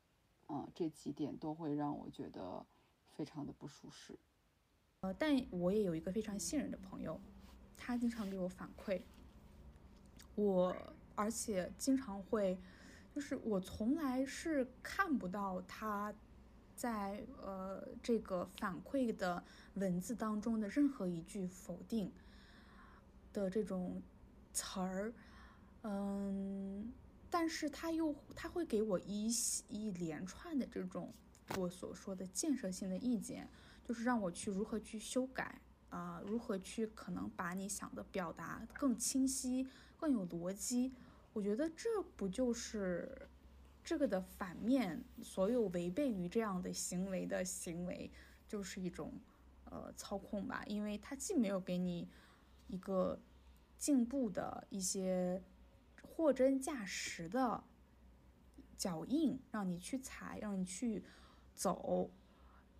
[0.48, 2.66] 嗯这几点都会让我觉得
[3.12, 4.18] 非常的不舒适。
[5.02, 7.20] 呃，但我也有一个非常信任的朋友，
[7.80, 9.00] 他经常给我反馈，
[10.36, 10.76] 我
[11.16, 12.56] 而且经常会。
[13.12, 16.14] 就是我从来是看不到他，
[16.76, 19.42] 在呃这个反馈的
[19.74, 22.12] 文字当中的任何一句否定
[23.32, 24.00] 的这种
[24.52, 25.12] 词儿，
[25.82, 26.92] 嗯，
[27.28, 29.28] 但是他又他会给我一
[29.68, 31.12] 一连串的这种
[31.56, 33.50] 我所说的建设性的意见，
[33.84, 35.60] 就是让我去如何去修改
[35.90, 40.94] 啊，如何去可能把你想的表达更清晰、更有逻辑。
[41.32, 43.28] 我觉得这不就是
[43.84, 45.04] 这个的反面？
[45.22, 48.10] 所有违背于这样的行为的行为，
[48.48, 49.12] 就是一种
[49.64, 50.64] 呃操控吧。
[50.66, 52.08] 因为它既没有给你
[52.66, 53.20] 一个
[53.76, 55.42] 进步的一些
[56.02, 57.62] 货真价实的
[58.76, 61.04] 脚印，让你去踩，让你去
[61.54, 62.10] 走，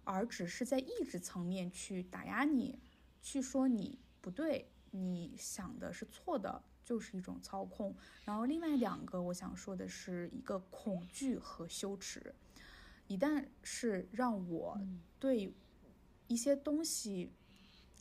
[0.05, 2.79] 而只是在意志层面去打压你，
[3.23, 6.62] 去说你不对，你想的是错的。
[6.83, 7.95] 就是一种操控，
[8.25, 12.35] 然后另外两个我想说的是一个恐惧和羞耻，
[13.07, 14.77] 一旦是让我
[15.21, 15.55] 对
[16.27, 17.31] 一些东西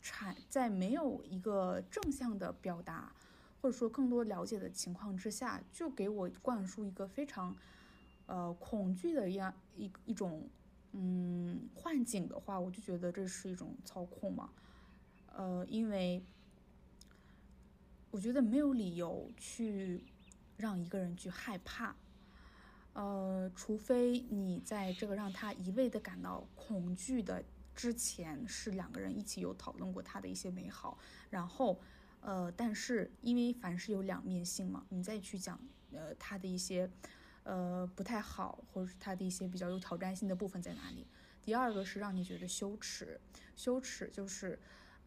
[0.02, 3.14] 产在没有一个正向的表达，
[3.62, 7.54] 或者说更多了解的情况之下，就给我灌输一个非常
[8.26, 10.48] 呃恐惧的一样一一种
[10.90, 14.50] 嗯幻境的话，我就觉得这是一种操控嘛，
[15.34, 16.22] 呃，因为。
[18.12, 20.02] 我觉得没有理由去
[20.56, 21.94] 让一个人去害怕，
[22.92, 30.98] 呃，除非你在这个让他一味的感到恐惧的之前，是两个人一起有讨论过他的一些美好，
[31.30, 31.78] 然后，
[32.20, 35.60] 呃，但是因为凡事有两面性嘛，你再去讲，
[35.92, 36.90] 呃，他的一些，
[37.44, 41.06] 呃，不太好，或者是他的一些比较有挑战性的部分在哪里？
[41.40, 43.20] 第二个是让你觉得羞耻，
[43.54, 44.58] 羞耻就是，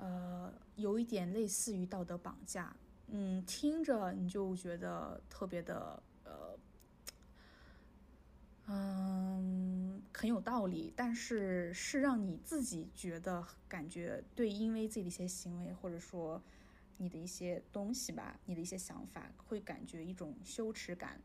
[0.04, 2.76] 呃，有一点类似于道德绑架。
[3.08, 6.60] 嗯，听着你就觉得特别的呃，
[8.68, 16.42] 嗯，很有道理，但是是让你自己觉得感觉对，因为自己的一些行为或者说
[16.98, 21.18] 你的一些东西吧，你的一些想法会感觉一种羞耻感。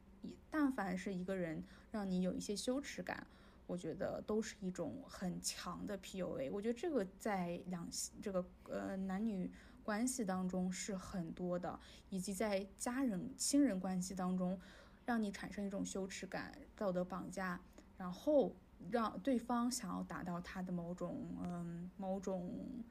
[0.50, 3.26] 但凡是一个人让你有一些羞耻感，
[3.68, 6.50] 我觉得都是一种很强的 PUA。
[6.50, 7.88] 我觉得这个在两
[8.20, 9.48] 这个呃男女。
[9.84, 14.60] 关系当中是很多的，以及在家人、亲人关系当中，
[15.06, 17.58] 让你产生一种羞耻感、道德绑架，
[17.96, 18.54] 然后
[18.90, 22.84] 让对方想要达到他的某种嗯某种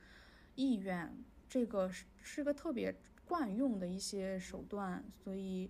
[0.55, 1.15] 意愿，
[1.47, 2.91] 这个是是个特别
[3.27, 5.69] 惯用的一些手段，所以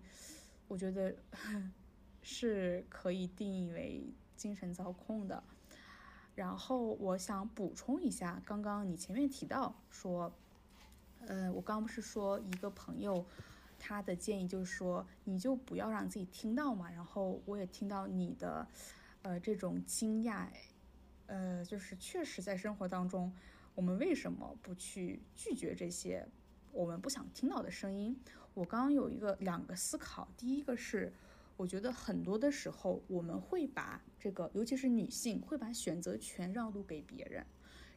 [0.69, 1.13] 我觉得
[2.23, 4.01] 是可以定义为
[4.37, 5.43] 精神操控的。
[6.35, 10.31] 然后我想补充一下，刚刚你前面提到说。
[11.21, 13.25] 呃，我刚不是说一个朋友，
[13.79, 16.89] 他的建议就是说，你就不要让自己听到嘛。
[16.91, 18.65] 然后我也听到你的，
[19.23, 20.47] 呃，这种惊讶，
[21.25, 23.33] 呃，就是确实在生活当中，
[23.73, 26.25] 我们为什么不去拒绝这些
[26.71, 28.15] 我们不想听到的声音？
[28.53, 31.11] 我刚刚有一个两个思考，第一个是，
[31.57, 37.45] 我觉得很多的时候我们会把这个，尤其是女性，会把选择权让渡给别人。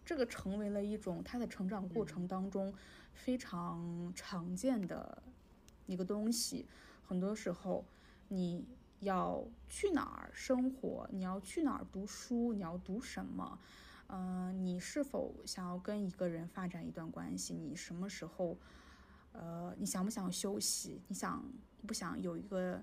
[0.04, 2.72] 这个成为了一种她的成长过程当中
[3.12, 5.20] 非常常见的
[5.86, 6.68] 一个东西。
[7.02, 7.84] 很多时候，
[8.28, 8.64] 你
[9.00, 13.58] 要去哪儿生活，你要去哪儿读书，你要读什么，
[14.06, 17.54] 嗯，你是否想要跟一个人发展一段关系？
[17.54, 18.56] 你什么时候，
[19.32, 21.02] 呃，你想不想休息？
[21.08, 21.44] 你想
[21.88, 22.80] 不想有一个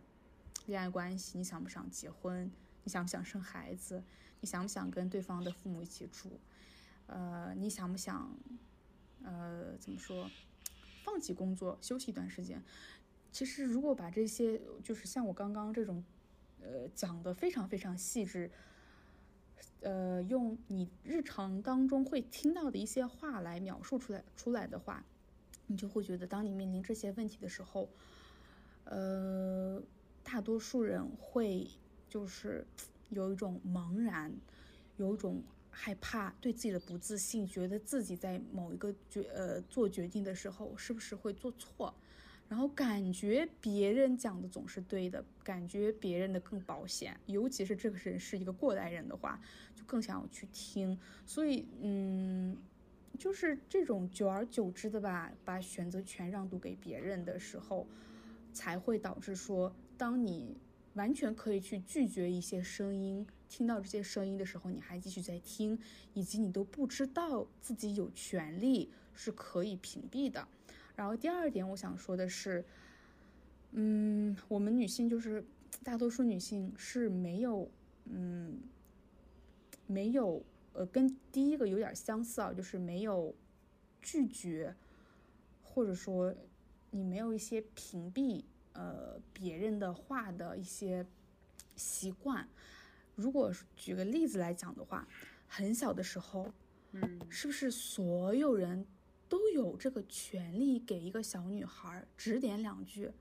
[0.65, 1.37] 恋爱关系？
[1.37, 2.51] 你想不想结婚？
[2.87, 4.01] 你想不想生孩子？
[4.39, 6.39] 你想不想跟对方的父母一起住？
[7.07, 8.31] 呃，你想不想，
[9.23, 10.31] 呃，怎么说，
[11.03, 12.63] 放弃工作休息一段时间？
[13.29, 16.01] 其实，如果把这些，就是像我刚刚这种，
[16.61, 18.49] 呃，讲的非常非常细致，
[19.81, 25.03] 呃，用你日常当中会听到的一些话来描述出来出来的话，
[25.65, 27.89] 你就会觉得，当你面临这些问题的时候，
[28.85, 29.83] 呃，
[30.23, 31.67] 大多数人会
[32.09, 32.65] 就是
[33.09, 34.33] 有一种茫然，
[34.97, 35.41] 有一种。
[35.79, 41.93] 害怕对自己的不自信，觉得自己在某一个决呃做决定的时候是不是会做错，
[42.49, 49.39] 然后感觉别人讲的总是对的，感觉别人的更保险，尤其是这个人是一个过来人的话，
[49.75, 50.97] 就更想要去听。
[51.27, 52.57] 所以嗯，
[53.19, 57.85] 就是这种久而久之的吧，把选择权让渡给别人的时候，
[58.51, 60.57] 才会导致说，当你
[60.97, 63.25] 完全可以去拒绝一些声音。
[63.47, 65.79] 听到这些声音的时候，你还继续在听，
[66.13, 70.45] 以及你都不知道自己有权利是可以屏蔽的。
[70.95, 72.65] 然后第二点，我想说的是，
[73.71, 75.45] 嗯，我们女性就是
[75.83, 77.71] 大多数女性是没有，
[78.05, 78.59] 嗯，
[79.85, 80.43] 没有，
[80.73, 83.33] 呃，跟第一个有点相似啊，就是没有
[84.01, 84.75] 拒绝，
[85.61, 86.35] 或者说
[86.91, 88.43] 你没有一些屏蔽
[88.77, 91.03] 呃别人的话的一些
[91.75, 92.47] 习惯。
[93.15, 95.07] 如果举个例子来讲的话，
[95.47, 96.53] 很小的时候，
[96.91, 98.85] 嗯，是不是所有人
[99.27, 103.11] 都有这个权利给一个小女孩指点两句？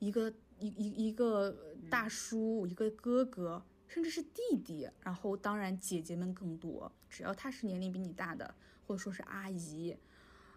[0.00, 1.56] 一个一一一个
[1.88, 6.90] 大叔，一个哥哥，甚至是弟弟，然后当然姐姐们更多。
[7.08, 8.52] 只要他是年龄比你大的，
[8.86, 9.96] 或者说是阿姨，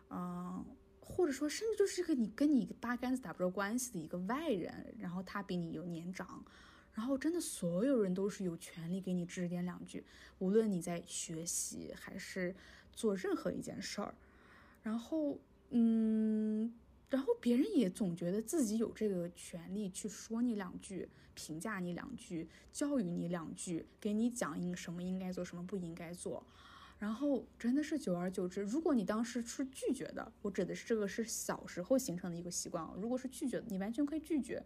[0.09, 0.65] 嗯，
[1.09, 6.43] 或者说甚至就是一个你跟你八竿子打不着关系的一个外人，然后他比你有年长。
[6.93, 10.03] 然后真的，所有人都是有权利给你指点两句，
[10.39, 12.55] 无论你在学习还是
[12.91, 14.15] 做任何一件事儿。
[14.81, 15.37] 然后，
[15.69, 16.73] 嗯，
[17.07, 26.43] 然后别人也总觉得自己有这个权利去说你两句，评价你两句，教育你两句，给你讲应什么应该做，什么不应该做。
[26.99, 32.93] 然后真的是久而久之，如果你当时是拒绝的，我指的是这个是小时候形成的一个习惯啊。
[32.97, 34.63] 如果是拒绝，你完全可以拒绝。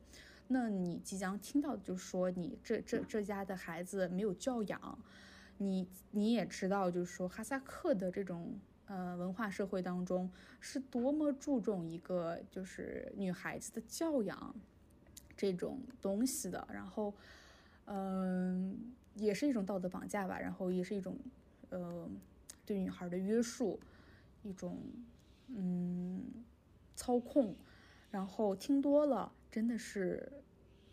[0.48, 5.00] 那你即将听到的就是说，你这这这家的孩子没有教养，
[5.58, 10.30] 你你也知道，就是说哈萨克的这种呃文化社会当中
[10.60, 14.56] 是多么注重一个就是女孩子的教养
[15.36, 17.14] 这种东西的，然后
[17.86, 18.78] 嗯，
[19.16, 21.18] 也是一种道德绑架吧，然后也是一种
[21.72, 22.08] 呃
[22.66, 23.80] 对女孩的约束，
[24.44, 24.78] 一种
[25.48, 26.24] 嗯
[26.96, 27.56] 操控，
[28.12, 30.32] 然后听多了真的是。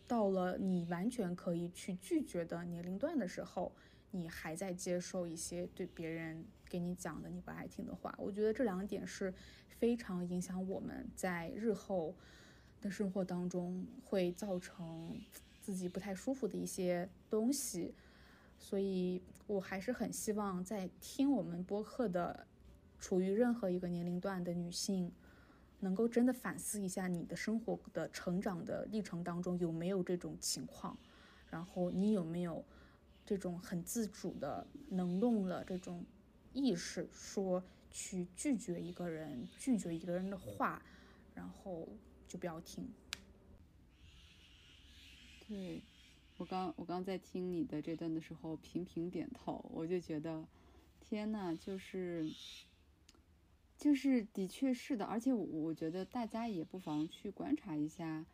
[0.06, 3.70] 到了你完全可以去拒绝的年龄段的时候，
[4.10, 9.34] 你还在接受一些对别人给你讲的你不爱听的话，我觉得这两点是
[9.68, 12.14] 非常影响我们在日后
[12.80, 15.14] 的生活当中会造成
[15.60, 17.94] 自己不太舒服的一些东西。
[18.58, 22.46] 所以我还是很希望在听我们播客的，
[22.98, 25.12] 处于任何一个年龄段的女性。
[25.80, 30.98] 能够真的反思一下你的生活的成长的历程当中有没有这种情况，
[31.50, 32.64] 然后你有没有
[33.24, 36.04] 这种很自主的能动了这种
[36.52, 40.82] 意识，说去拒绝一个人，拒绝一个人的话，
[41.32, 41.88] 然后
[42.26, 42.90] 就不要听。
[45.46, 45.80] 对，
[46.38, 50.48] 我刚我刚在听你的这段的时候频频点头，我就觉得，
[51.00, 52.30] 天呐，就是。
[53.76, 58.26] 就是的确是的，而且我我觉得大家也不妨去观察一下，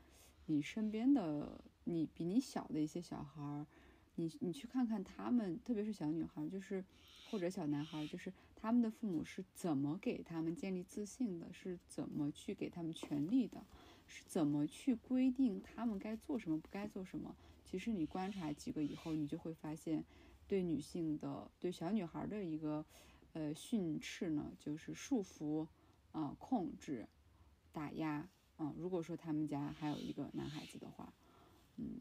[0.46, 3.66] 你身边的你比你小的一些小孩儿，
[4.14, 6.82] 你你去看看他们，特别是小女孩，就是
[7.30, 13.62] 或者小男孩，就是他们的父母是怎么给他们建立自信的，是怎么去给他们权利的，
[14.06, 17.36] 是怎么去规定他们该做什么不该做什么。
[17.74, 20.04] 其实你观察几个以后，你就会发现，
[20.46, 22.84] 对女性的、对小女孩的一个
[23.32, 25.66] 呃训斥呢，就是束缚
[26.12, 27.04] 啊、控制、
[27.72, 28.72] 打压啊。
[28.78, 31.12] 如果说他们家还有一个男孩子的话，
[31.76, 31.98] 嗯，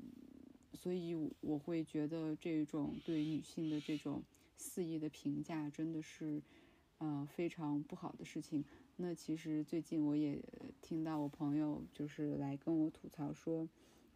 [0.75, 4.21] 所以我会觉得这种对女性的这种。
[4.55, 6.39] 肆意的评价真的是，
[6.99, 8.63] 呃，非常不好的事情。
[8.97, 10.39] 那其实最近我也
[10.79, 13.67] 听到我朋友就是来跟我吐槽说，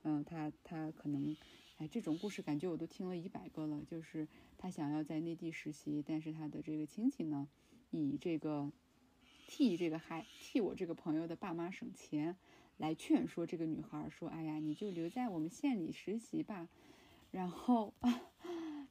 [0.10, 1.36] 嗯，他他可能，
[1.80, 3.84] 哎，这种故事感觉我都听了一百个了。
[3.84, 4.26] 就是
[4.58, 7.46] 他想要在内地实习，但是他的这个亲戚呢，
[7.92, 8.72] 以这个
[9.48, 12.38] 替这个孩替我这个朋友的爸妈省钱，
[12.78, 16.70] 来劝说这个女孩说，哎呀，你就留在我们县里实习吧。
[17.32, 17.94] 然后。
[18.00, 18.22] 啊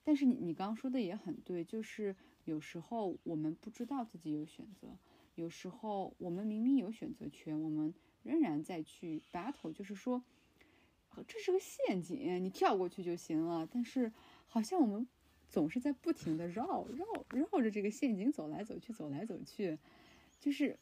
[0.04, 2.14] 但是你你刚刚说的也很对，就是
[2.44, 4.96] 有时候我们不知道自己有选择，
[5.34, 7.92] 有时候我们明明有选择权，我们
[8.22, 10.22] 仍然在去 battle，就是说，
[11.26, 13.68] 这是个陷阱，你跳过去就行了。
[13.70, 14.12] 但是
[14.46, 15.06] 好像我们
[15.48, 19.78] 总是在不停的绕绕绕着这个陷阱走来走去，走来走去，
[20.40, 20.76] 就是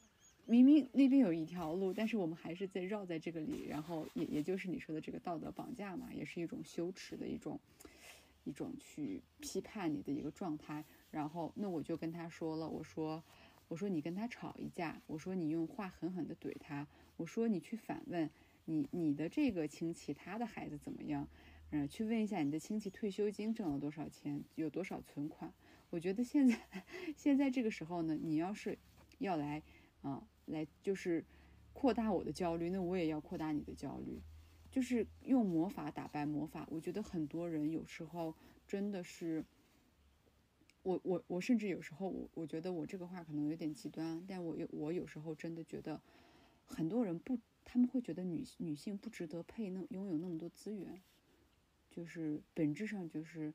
[0.47, 7.61] 明明那边有一条路，但是我们还是在绕在这个里，然后也也就是你说的这个道德绑架嘛，也是一种羞耻的一种。
[8.47, 13.25] 一种去批判你的一个状态，然后那我就跟他说了，我说，
[13.69, 18.29] 我说你跟他吵一架，我说你用话狠狠的怼他，我说你去反问
[18.67, 21.29] 你你的这个亲戚他的孩子怎么样，
[21.71, 25.53] 嗯，去问一下你的亲戚退休金挣了多少钱，有多少存款。
[25.91, 26.59] 我觉得现在
[27.17, 28.79] 现在这个时候呢，你要是
[29.19, 29.63] 要来
[30.03, 31.25] 啊来就是
[31.73, 34.21] 扩大我的焦虑，那我也要扩大你的焦虑。
[34.71, 38.35] 就是用魔法打败魔法，我觉得很多人有时候
[38.67, 39.45] 真的是，
[40.83, 46.03] 我我我甚至有时候我我觉得我这个话可能有点极端，但我有我有时候真的觉得，
[46.65, 51.01] 很多人不他们会觉得女女性不值得配那拥有那么多资源，
[51.91, 53.53] 就是本质上就是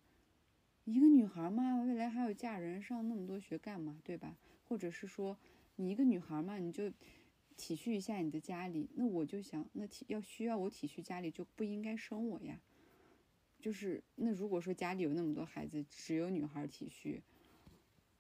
[0.85, 4.37] 一个女孩嘛，未来还要嫁人，上那么多学干嘛，对吧？
[4.63, 5.37] 或者是说
[5.75, 6.91] 你一个女孩嘛，你就。
[7.61, 12.61] 体恤一下你的家里，那我就想，那体要需要我体恤家里，就不应该生我呀。
[13.59, 17.19] 就是那如果说家里有那么多孩子，只有女孩体恤，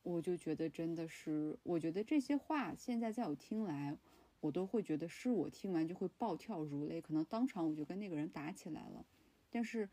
[0.03, 3.97] 我就觉得真的是，我觉得这些话现在在我听来，
[4.39, 9.05] 我都会觉得是我听完就会暴跳如雷，可能当场我就跟那个人打起来了。
[9.49, 9.89] 但是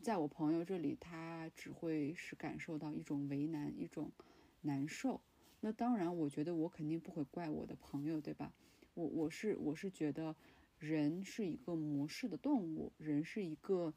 [0.00, 4.12] 在我朋友这里，他只会是感受到一种为难，一种
[4.60, 5.20] 难受。
[5.60, 8.52] 那当然，我觉得我肯定不会怪我的朋友，对吧？
[8.92, 10.36] 我我是我是觉得，
[10.78, 13.94] 人是一个模式的动物，人是一个，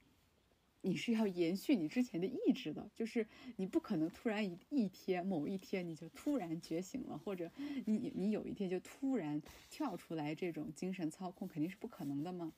[0.88, 3.27] 你是要延续你之前的意志的，就是
[3.57, 7.51] 你不可能突然一一天某一天你就突然觉醒了，或者
[7.85, 12.53] 你你有一天就突然跳出来这种精神操控，肯定是不可能的嘛。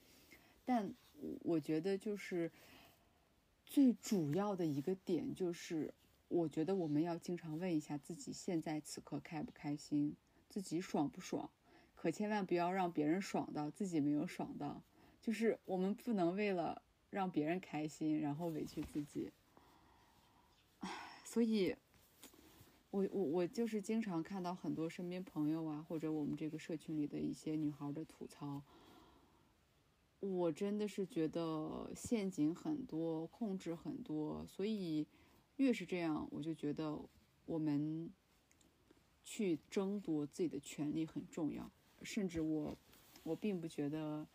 [0.64, 0.94] 但
[1.42, 2.52] 我觉得就是
[3.66, 5.94] 最主要的一个点就是。
[6.32, 10.16] 我觉得我们要经常问一下自己，现在此刻开不开心，
[10.48, 11.50] 自己爽不爽，
[11.96, 14.84] 可千万不要让别人爽到自己没有爽到。
[15.20, 19.32] 就是我们不能为了让别人开心，然后委屈自己。
[20.80, 20.90] 唉，
[21.24, 21.76] 所以，
[22.92, 28.62] 我我我就是经常看到很多身边朋友啊，或者我们这个社群里的一些女孩的吐槽，
[30.20, 35.08] 我真的是觉得陷阱很多，控制很多，所以。
[35.58, 36.98] 越是这样，我就觉得
[37.46, 38.10] 我们
[39.26, 41.70] 去争夺自己的权利很重要。
[42.02, 42.78] 甚至我，
[43.24, 44.26] 我并不觉得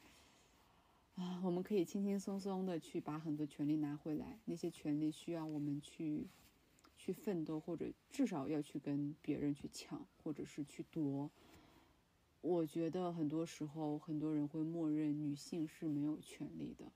[1.16, 4.38] 啊，我们可以轻轻松松的去把很多权利拿回来。
[4.46, 6.26] 那些权利需要我们去
[6.96, 11.30] 去奋斗，或者至少要去跟别人去抢，或者是去夺。
[12.40, 16.92] 我觉得很多时候，很多人会默认女性是没有权利的。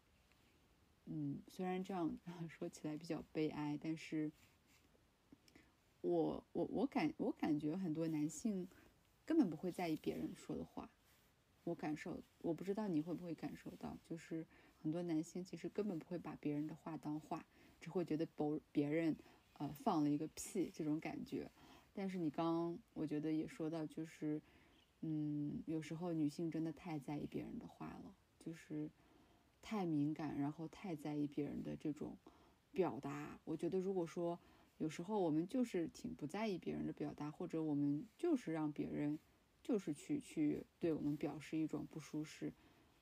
[1.06, 2.18] 嗯，虽然这样
[2.50, 4.30] 说起来比较悲哀，但是，
[6.00, 8.68] 我我我感我感觉很多男性
[9.24, 10.90] 根本不会在意别人说的话，
[11.68, 14.44] 我感受我不知道你会不会感受到，就是
[14.82, 17.44] 很多男性其实根本不会把别人的话当话，
[17.80, 19.14] 只会觉得别别人
[19.58, 21.50] 呃放了一个屁这种感觉。
[21.92, 24.40] 但是你刚我觉得也说到，就是
[25.02, 28.90] 嗯，有时候女性真的太在意别人的话了，就是。
[29.60, 32.16] 太敏感，然后太在意别人的这种
[32.72, 33.38] 表达。
[33.44, 34.38] 我觉得，如果说
[34.78, 39.18] 有时候我们就是挺不在意别人的表达，或者我们就是让别人
[39.68, 42.50] 就是去去对我们表示一种不舒适，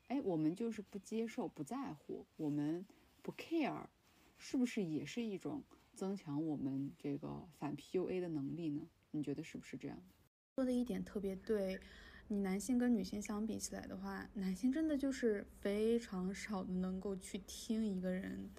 [0.09, 2.85] 哎，我们就是不接受、不在乎，我们
[3.23, 3.87] 不 care，
[4.37, 5.63] 是不是也是一种
[5.95, 8.83] 增强我们这个反 PUA 的能力呢？
[9.13, 9.97] 你觉得是不是这样？
[10.57, 11.79] 说的一点特别对，
[12.27, 18.51] 你男性跟女性相比起来的话，男性真的就是非常少能够去听一个人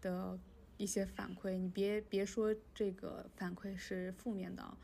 [0.00, 0.40] 的
[0.78, 1.58] 一些反馈。
[1.58, 4.78] 你别别说这个反馈是负面的，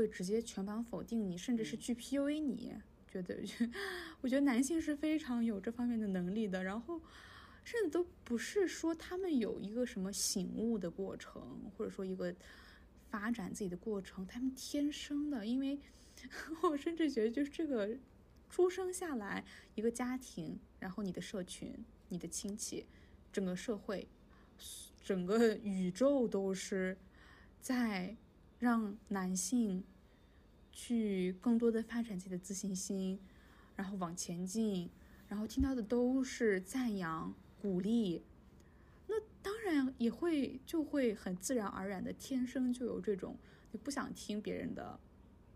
[0.00, 2.74] 会直接全盘否定你，甚至是去 PUA 你。
[3.10, 3.38] 觉得，
[4.20, 6.64] 我觉得男性是非常有这方面的能力的。
[6.64, 7.00] 然后，
[7.64, 12.34] 甚至都不是说他们有一个什么醒悟的过程，或者说一个。
[13.10, 15.76] 发展自己的过程，他们天生的，因为
[16.62, 17.98] 我甚至觉得，就是这个
[18.48, 19.44] 出生下来，
[19.74, 21.74] 一个家庭，然后你的社群、
[22.08, 22.86] 你的亲戚，
[23.32, 24.06] 整个社会，
[25.02, 26.96] 整个宇宙都是
[27.60, 28.16] 在
[28.60, 29.82] 让男性
[30.70, 33.18] 去更多的发展自己的自信心，
[33.74, 34.88] 然后往前进，
[35.28, 38.22] 然后听到的都是赞扬、鼓励。
[39.08, 43.36] 那当然也会就会很自然而然的天生就有这种
[43.72, 45.00] 你不想听别人的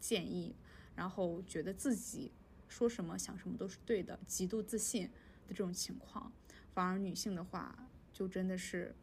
[0.01, 0.57] 建议，
[0.97, 2.33] 然后觉得自己
[2.69, 5.05] 说什么想什么都是对的，极度自信
[5.47, 6.33] 的这种情况。
[6.73, 8.95] 反而女性的话，就真的是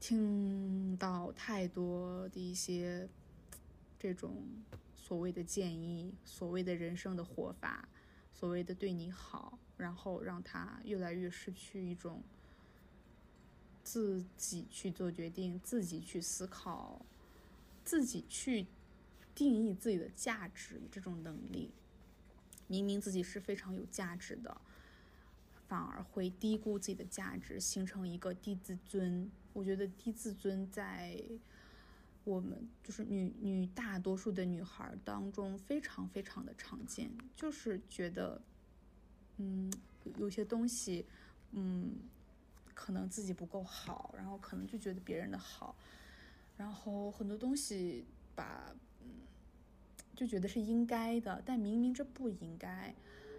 [0.00, 3.08] 听到太多的一些
[3.98, 4.42] 这种
[4.96, 7.88] 所谓的建议，所谓的人生的活法，
[8.32, 12.22] 所谓的对你好，然后让他越来越失去一种。
[13.82, 17.04] 自己去做决定，自己去思考，
[17.82, 18.66] 自己去
[19.34, 21.72] 定义自己的价值这种能力，
[22.68, 24.60] 明明自己是非常有价值的，
[25.70, 29.30] 反而会低估自己的价值，形成一个低自尊。
[29.52, 31.22] 我觉得低自尊在
[32.24, 38.42] 我们就是女女大多数的女孩当中非常非常的常见，就是觉得，
[39.36, 39.72] 嗯，
[40.18, 41.06] 有些东西，
[41.52, 41.94] 嗯。
[42.72, 45.76] 可能自己不够好，然后可能就觉得别人的好，
[46.56, 49.06] 然后很多东西把，嗯，
[50.16, 52.94] 就觉得是应该的，但明明这不应该。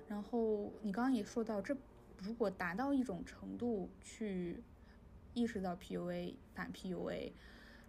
[0.07, 1.75] 然后你刚刚也说到，这
[2.21, 4.61] 如果达到一种程度去
[5.33, 7.31] 意识到 PUA 反 PUA，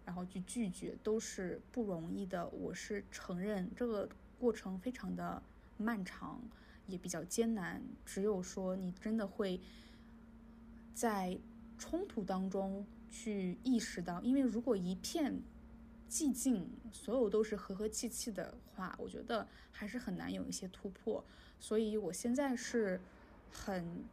[0.05, 2.47] 然后去拒绝，都是不容易的。
[2.49, 4.09] 我是承认这个
[4.39, 5.41] 过程非常的
[5.77, 6.41] 漫长，
[6.87, 7.81] 也比较艰难。
[8.05, 9.61] 只有说你真的会。
[10.95, 11.35] 在
[11.75, 15.41] 冲突当中去意识到，因为如果一片
[16.07, 21.25] 寂静，所有都是和和气气的话，我觉得还是很难有一些突破。
[21.59, 23.01] 所以我现在是
[23.51, 24.03] 很，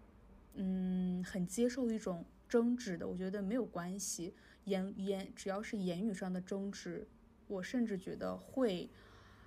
[0.54, 3.06] 嗯，很接受一种争执的。
[3.06, 4.34] 我觉得没有关系，
[4.64, 7.06] 言言只要是言语上的争执，
[7.46, 8.90] 我甚至觉得会，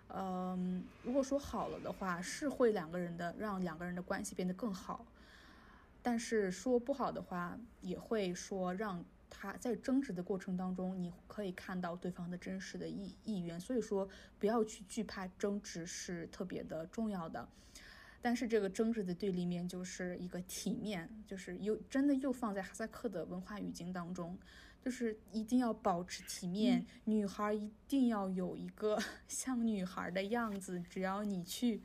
[0.07, 5.05] 嗯，如果说好了的话，是会两个人的让两个人的关系变得更好。
[6.01, 13.59] 但是说不好的话，也会说让他在争执的过程当中，你可以看到对方的真实的意意愿。
[13.59, 17.47] 所以说，不要去惧怕争执是特别的重要的。
[18.23, 24.39] 但是这个争执的对立面就是一个体面，就是又真的又放在哈萨克的文化语境当中，
[24.81, 28.97] 就是一定要保持体面，女孩一定要有一个
[29.27, 30.79] 像女孩的样子。
[30.89, 31.81] 只要你去。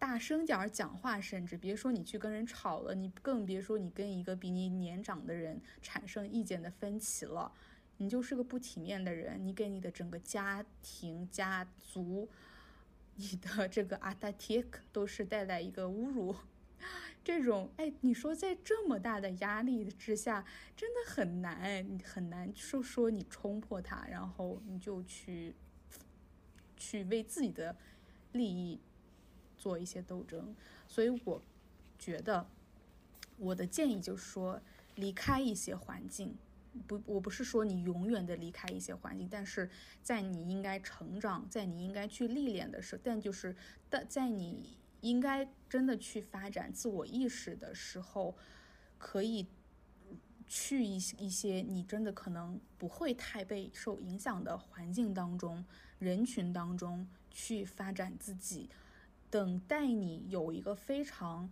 [0.00, 7.50] 大声点儿讲话，甚至别说你去跟人吵了，你更别说你跟一个比你年长的人产生意见的分歧了。
[7.96, 12.28] 你就是个不体面的人，你给你的整个家庭、家族、
[13.18, 16.34] 你的 这个阿达提克都是带来一个侮辱。
[17.22, 25.54] 这种，哎，你说在这么大的压力之下，真的很难，你很难说说你冲破它，然后你就去
[26.76, 27.76] 去为自己的
[28.32, 28.80] 利益。
[29.60, 30.54] 做一些斗争，
[30.86, 31.42] 所以我
[31.98, 32.46] 觉得
[33.38, 34.62] 我的建议就是说，
[34.94, 36.32] 离开一些环境，
[36.86, 39.68] 不，我不是说你永远的离开一些环境，但是
[40.02, 43.56] 在你应该成长，在你应该去历练的时候，但就是
[43.90, 48.36] 但在你应该真的去发展自我意识的时候，
[48.98, 49.46] 可以
[50.46, 55.64] 去一一些你真的可能不会太被受影响的环境当中，
[55.98, 58.70] 人群当中去发展自己。
[59.30, 61.50] 等待你有一个非常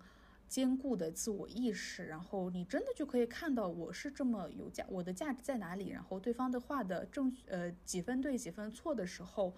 [0.48, 5.88] 坚固的自我意识，然后你真的就可以看到我是这么有价，我的价值在哪里？
[5.88, 9.54] 然后对方的话的正呃几分对几分错的时候，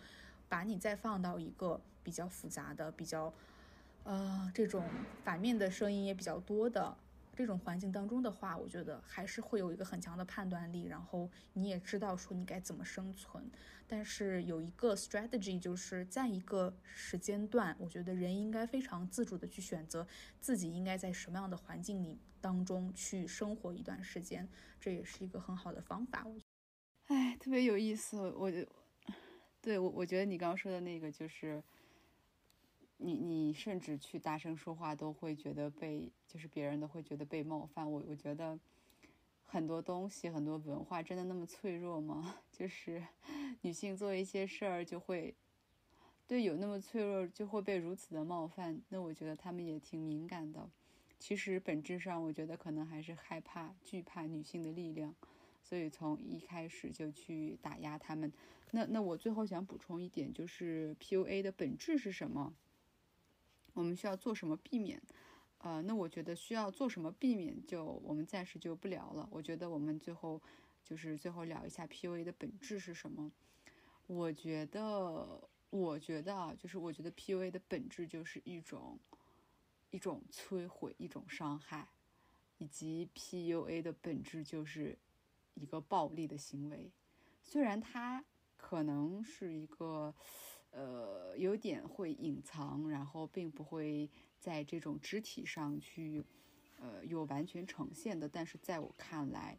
[0.49, 3.33] 把你再放到一个比较复杂的、比较
[4.05, 4.85] 呃这种
[5.23, 6.97] 反面的声音也比较多的。
[7.39, 13.49] 这种环境当中的话，我觉得还是会有一个很强的判断力，然后你也知道说你该怎么生存。
[13.87, 20.05] 但是有一个 strategy，就是在一个时间段，我觉得人应该非常自主的去选择
[20.41, 24.49] 自己应该在什么样的环境里当中去生活一段时间，
[24.81, 26.27] 这也是一个很好的方法。
[27.07, 28.67] 哎，特别有意思，我就
[29.61, 31.63] 对我，我觉得你刚刚说的那个就是，
[32.99, 37.91] 你你甚至去大声说话都会觉得被，就是别人都会觉得被冒犯。
[37.91, 38.59] 我我觉得
[39.45, 42.37] 很多东西，很多文化真的那么脆弱吗？
[42.53, 43.03] 就是
[43.63, 45.35] 女性做一些事儿就会，
[46.27, 48.81] 对，有那么脆弱就会被如此的冒犯？
[48.89, 50.69] 那我觉得他们也挺敏感的。
[51.19, 55.15] 其实本质上，我觉得可能还是害怕、惧怕女性的力量。
[55.63, 58.33] 所以从一开始就去打压他们。
[58.71, 62.55] 那那我最后想补充一点，就是 PUA 的本质是什么？
[63.79, 65.01] 我们需要做什么避免？
[65.59, 69.29] 呃，那我觉得需要做什么避免，就我们暂时就不聊了。
[69.31, 70.43] 我觉得我们最后
[70.85, 73.31] 就是最后聊一下 PUA 的本质是什么。
[74.07, 78.99] 我觉得，我觉得啊，就是我觉得 PUA 的本质就是一种
[79.91, 81.89] 一种摧毁，一种伤害，
[82.59, 84.99] 以及 PUA 的本质就是。
[85.61, 86.93] 一个暴力的行为，
[87.43, 88.25] 虽然它
[88.57, 90.15] 可能是一个，
[90.71, 94.09] 呃，有点会隐藏，然后并不会
[94.39, 96.25] 在这种肢体上去，
[96.79, 99.59] 呃，有完全呈现的，但是在我看来，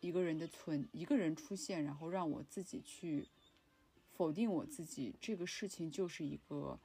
[0.00, 3.26] 一个人的存，一个人出现，然后让我自己去
[4.12, 6.78] 否定我自己，这个事情就是一个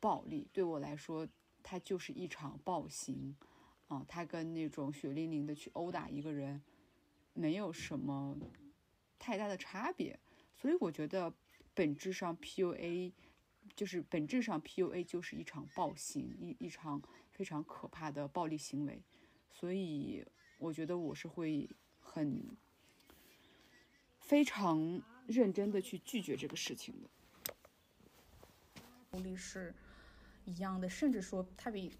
[0.00, 1.28] 暴力，对我来说，
[1.62, 3.36] 它就是一场暴行，
[3.88, 6.62] 啊，它跟那种血淋淋的去殴打一个人。
[7.32, 8.36] 没有什么
[9.16, 10.18] 太大的差别，
[10.56, 11.32] 所以我觉得
[11.74, 13.12] 本质上 PUA
[13.74, 19.02] 就是本质上 PUA 就是一场暴行，一一场非常可怕的暴力行为，
[19.50, 20.24] 所以
[20.58, 21.68] 我觉得我是会
[22.00, 22.56] 很
[24.18, 27.08] 非常认真的去拒绝这个事情的。
[29.10, 29.74] 暴力是
[30.44, 31.92] 一样的，甚至说它比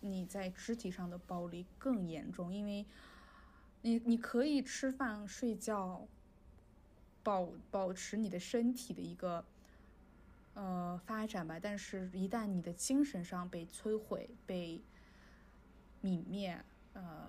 [0.00, 2.84] 你在肢体上的暴力更严重，因为。
[3.84, 6.06] 你你可以吃饭睡觉，
[7.22, 9.44] 保保持你的身体的一个
[10.54, 14.82] 呃发展吧，但是一旦你的精神上被摧毁、被
[16.02, 16.64] 泯灭，
[16.94, 17.28] 呃，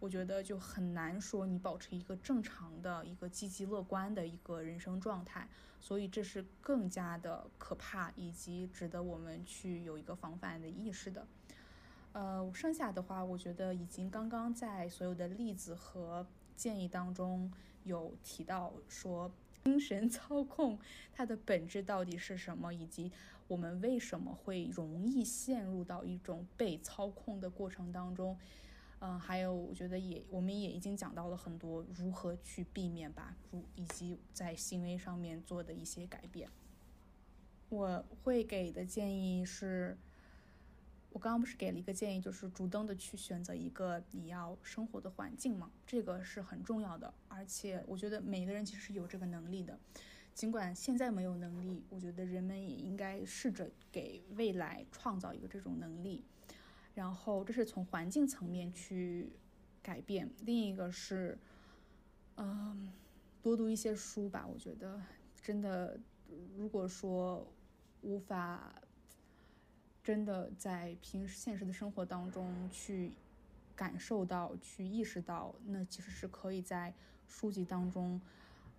[0.00, 5.48] 我觉得就很难说你保持一个正常的一个积极乐观的一个人生状态，
[5.80, 11.26] 所以这是更加的可怕，以及值得我们去有一个防范的意识的。
[12.12, 16.26] 呃，剩下的话，我觉得已经刚刚在所有的例子和
[16.56, 17.52] 建议当中
[17.88, 19.28] 有提到，说
[19.64, 20.78] 精神操控
[21.12, 23.10] 它的本质到底是什么，以及
[23.48, 28.38] 我们为什么会容易陷入到一种被操控的过程当中。
[29.00, 36.48] 嗯，还有我觉得也，我们也已经讲到了很多如何去避免吧，如以及在行为上面做的一些改变。
[37.68, 39.98] 我会给的建议是。
[41.18, 47.12] 我刚刚不是给了一个建议，就是主动的去选择一个你要生活的环境嘛，这个是很重要的。
[47.26, 49.76] 而且我觉得每个人其实是有这个能力的，
[50.32, 56.22] 尽管现在没有能力，我觉得人们也应该试着给未来创造一个这种能力。
[56.94, 59.32] 然后这是从环境层面去
[59.82, 61.36] 改变，另一个是，
[62.36, 62.92] 嗯，
[63.42, 64.46] 多读一些书吧。
[64.46, 65.02] 我觉得
[65.42, 65.98] 真的，
[66.56, 67.44] 如果说
[68.02, 68.72] 无法。
[70.02, 73.12] 真的在平时现实的生活当中去
[73.76, 76.94] 感受到、去意识到，那其实是可以在
[77.26, 78.20] 书籍当中，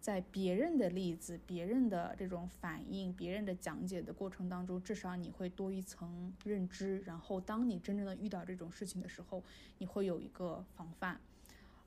[0.01, 6.99] 在别人的例子、别人的这种反应、别人的讲解的过程当中，至少你会多一层认知。
[7.01, 9.43] 然后，当你真正的遇到这种事情的时候，
[9.77, 11.19] 你会有一个防范。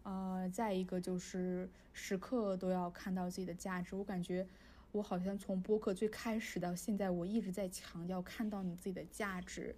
[0.05, 3.97] 呃，再一个就是时刻都要看到自己的价值。
[3.97, 4.47] 我感觉。
[4.93, 9.75] 我好像从播客最开始到现在，我一直在强调看到你自己的价值。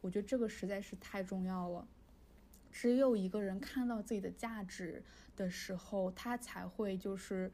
[0.00, 1.88] 我觉得这个实在是太重要了。
[2.70, 5.02] 只有一个人看到自己的价值
[5.34, 7.50] 的时候，他才会就是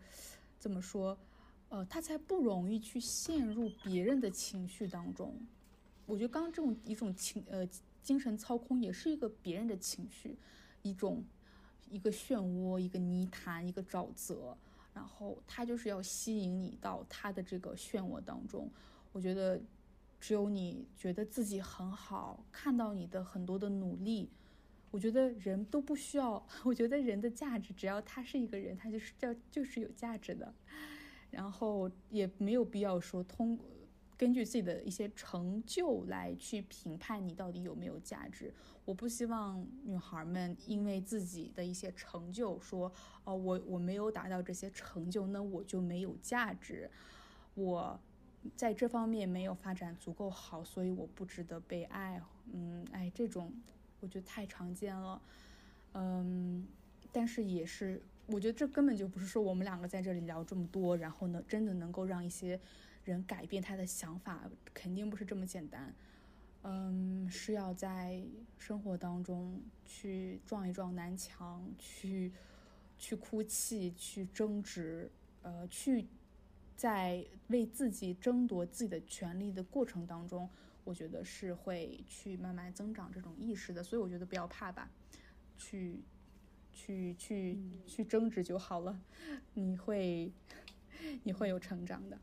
[0.59, 1.17] 怎么说，
[1.69, 5.35] 呃，他才不容易去陷入别人的情绪当中。
[6.07, 7.67] 我觉得刚刚这种一种情呃
[8.03, 10.37] 精神操控也是一个别人的情绪，
[10.83, 11.25] 一种
[11.89, 14.59] 一个漩涡，一个泥潭，一个沼泽。
[14.95, 18.71] 然后他就是要吸引你到他的这个漩涡当中。
[19.13, 19.61] 我觉得，
[20.21, 24.31] 只有你觉得自己很好，看到你的很多的努力，
[24.91, 26.47] 我觉得人都不需要。
[26.65, 30.55] 我觉得人的价值，只要他是一个人，他就是叫就是有价值的。
[31.31, 33.67] 然后也没有必要说通过。
[34.17, 38.53] 根据自己的一些成就来去评判你到底有没有价值。
[38.85, 42.93] 我不希望女孩们因为自己的一些成就说，
[43.25, 46.91] 哦，我我没有达到这些成就，那我就没有价值。
[47.55, 47.99] 我
[48.55, 52.21] 在这方面没有发展足够好，所以我不值得被爱。
[52.53, 53.51] 嗯，哎，这种
[54.01, 55.21] 我觉得太常见了。
[55.95, 56.67] 嗯，
[57.11, 62.61] 但是也是我觉得这根本就不是说我们两个在这里聊这么多，然后呢，真的能够让一些
[63.05, 65.95] 人改变他的想法，肯定不是这么简单。
[66.63, 68.23] 嗯，是要在
[68.59, 72.33] 生活当中去撞一撞南墙，去
[72.99, 75.11] 去哭泣，去争执，
[75.43, 76.07] 呃，去
[76.77, 80.49] 在为自己争夺自己的权利的过程当中，
[80.85, 83.83] 我觉得是会去慢慢增长这种意识的。
[83.83, 84.91] 所以我觉得不要怕吧，
[85.59, 86.01] 去。
[86.77, 89.01] 去去去争执就好了，
[89.55, 90.33] 你会
[91.23, 92.19] 你会有成长的。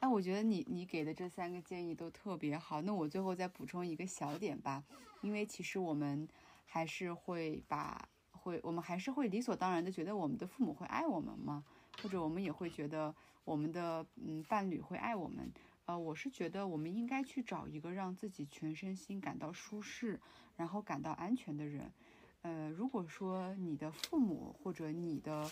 [0.00, 2.80] 哎，我觉得你你给的这三个建议都特别好。
[2.82, 4.82] 那我最后再补充一个小点吧，
[5.20, 6.26] 因为其实我们
[6.64, 11.62] 还是会把会我们还是会理所当然的觉得我们的父母会爱我们吗？
[12.02, 15.52] 或者我们也会觉得我们的嗯伴侣会爱我们？
[15.84, 20.18] 呃，我是觉得我们应该去找一个让自己全身心感到舒适，
[20.56, 21.92] 然后感到安全的人。
[22.40, 25.50] 呃，如果说你的父母或者你的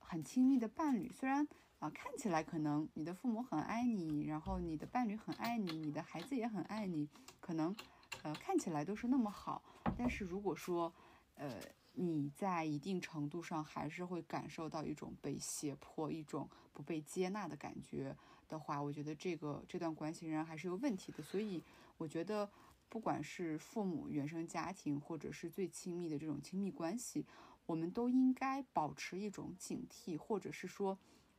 [0.00, 1.46] 很亲密的伴侣，虽然
[1.78, 7.08] 啊看起来可能你的父母很爱你，然后你的伴侣很爱你，你的孩子也很爱你，
[7.40, 7.74] 可能
[8.22, 9.62] 呃看起来都是那么好，
[9.96, 10.92] 但是如果说
[11.34, 11.60] 呃
[11.94, 18.16] 你在一定程度上还是会感受到一种被胁迫、一种不被接纳的感觉
[18.48, 21.22] 的话，我觉得这个这段关系仍然还是有问题的。
[21.22, 21.62] 所以
[21.98, 22.48] 我觉得。
[22.88, 27.26] 不管是父母、原生家庭，或者是最亲密的这种亲密关系，
[27.66, 30.96] 我们都应该保持一种警惕，或者是说，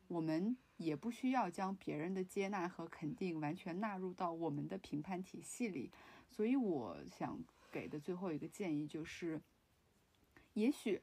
[0.08, 5.92] 我们也不需要将别人的接纳和肯定完全纳入到我们的评判体系里。
[6.30, 7.40] 所以，我想
[7.72, 9.42] 给的最后一个建议就是，
[10.54, 11.02] 也许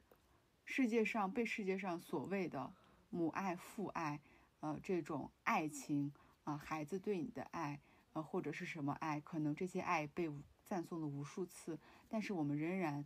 [0.65, 2.73] 世界上被世界上所谓的
[3.11, 4.21] 母爱、父爱，
[4.61, 6.13] 呃，这种爱情
[6.45, 7.81] 啊，孩子对你的爱。
[8.15, 10.31] 呃，或者是什么爱，可能这些爱被
[10.65, 11.77] 赞颂了无数次，
[12.09, 13.05] 但是我们仍然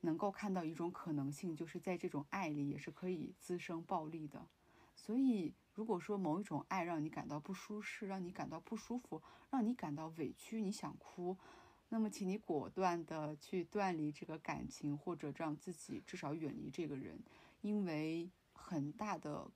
[0.00, 4.44] 能够看到一种可能性，就是在这种爱里也是可以滋生暴力的。
[5.02, 11.38] 所以，如果说某一种爱让你感到不舒适，让你感到不舒服，让你感到委屈，你想哭，
[11.88, 17.18] 那么请你果断的去断离这个感情，或者让自己至少远离这个人，
[17.62, 19.50] 因为很大的，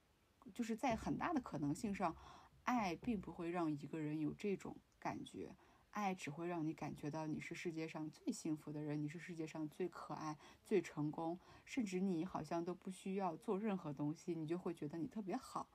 [0.54, 2.16] 就是在很大的可能性上。
[2.64, 5.54] 爱并不会让一个人有这种感觉，
[5.94, 15.66] 爱只会让你感觉到你是世界上最幸福的人，你是世界上最可爱、最成功，甚至你好像都不需要做任何东西，你就会觉得你特别好。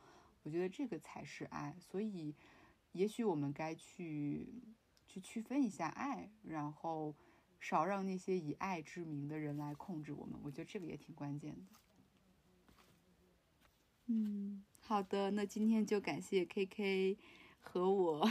[0.44, 2.36] 我觉得这个才是爱，所以
[2.92, 4.48] 也许我们该去
[5.08, 7.16] 去区分一下爱，然后
[7.60, 10.40] 少让那些以爱之名的人来控制我们。
[10.44, 11.62] 我觉得这个也挺关键的。
[14.08, 14.64] 嗯。
[14.82, 17.18] 好的，那今天就感谢 K K
[17.60, 18.28] 和我，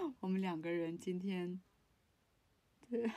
[0.20, 1.60] 我们两个人今天，
[2.88, 3.10] 对，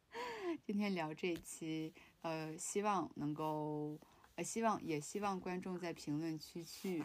[0.66, 3.98] 今天聊这期，呃，希望能够，
[4.34, 7.04] 呃，希望也希望观众在评论区去，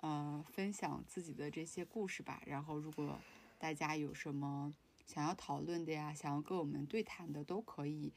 [0.00, 2.42] 呃，分享自己的这些故事吧。
[2.46, 3.18] 然后，如果
[3.58, 4.72] 大家有什么
[5.06, 8.12] 想要讨论的呀，想要跟我们对谈的，都可以。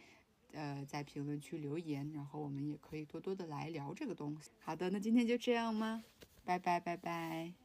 [0.54, 4.52] 呃，在评论区留言，然后我们也可以多多的来聊这个东西。
[4.60, 6.04] 好的，那今天就这样吗？
[6.44, 7.61] 拜拜拜拜。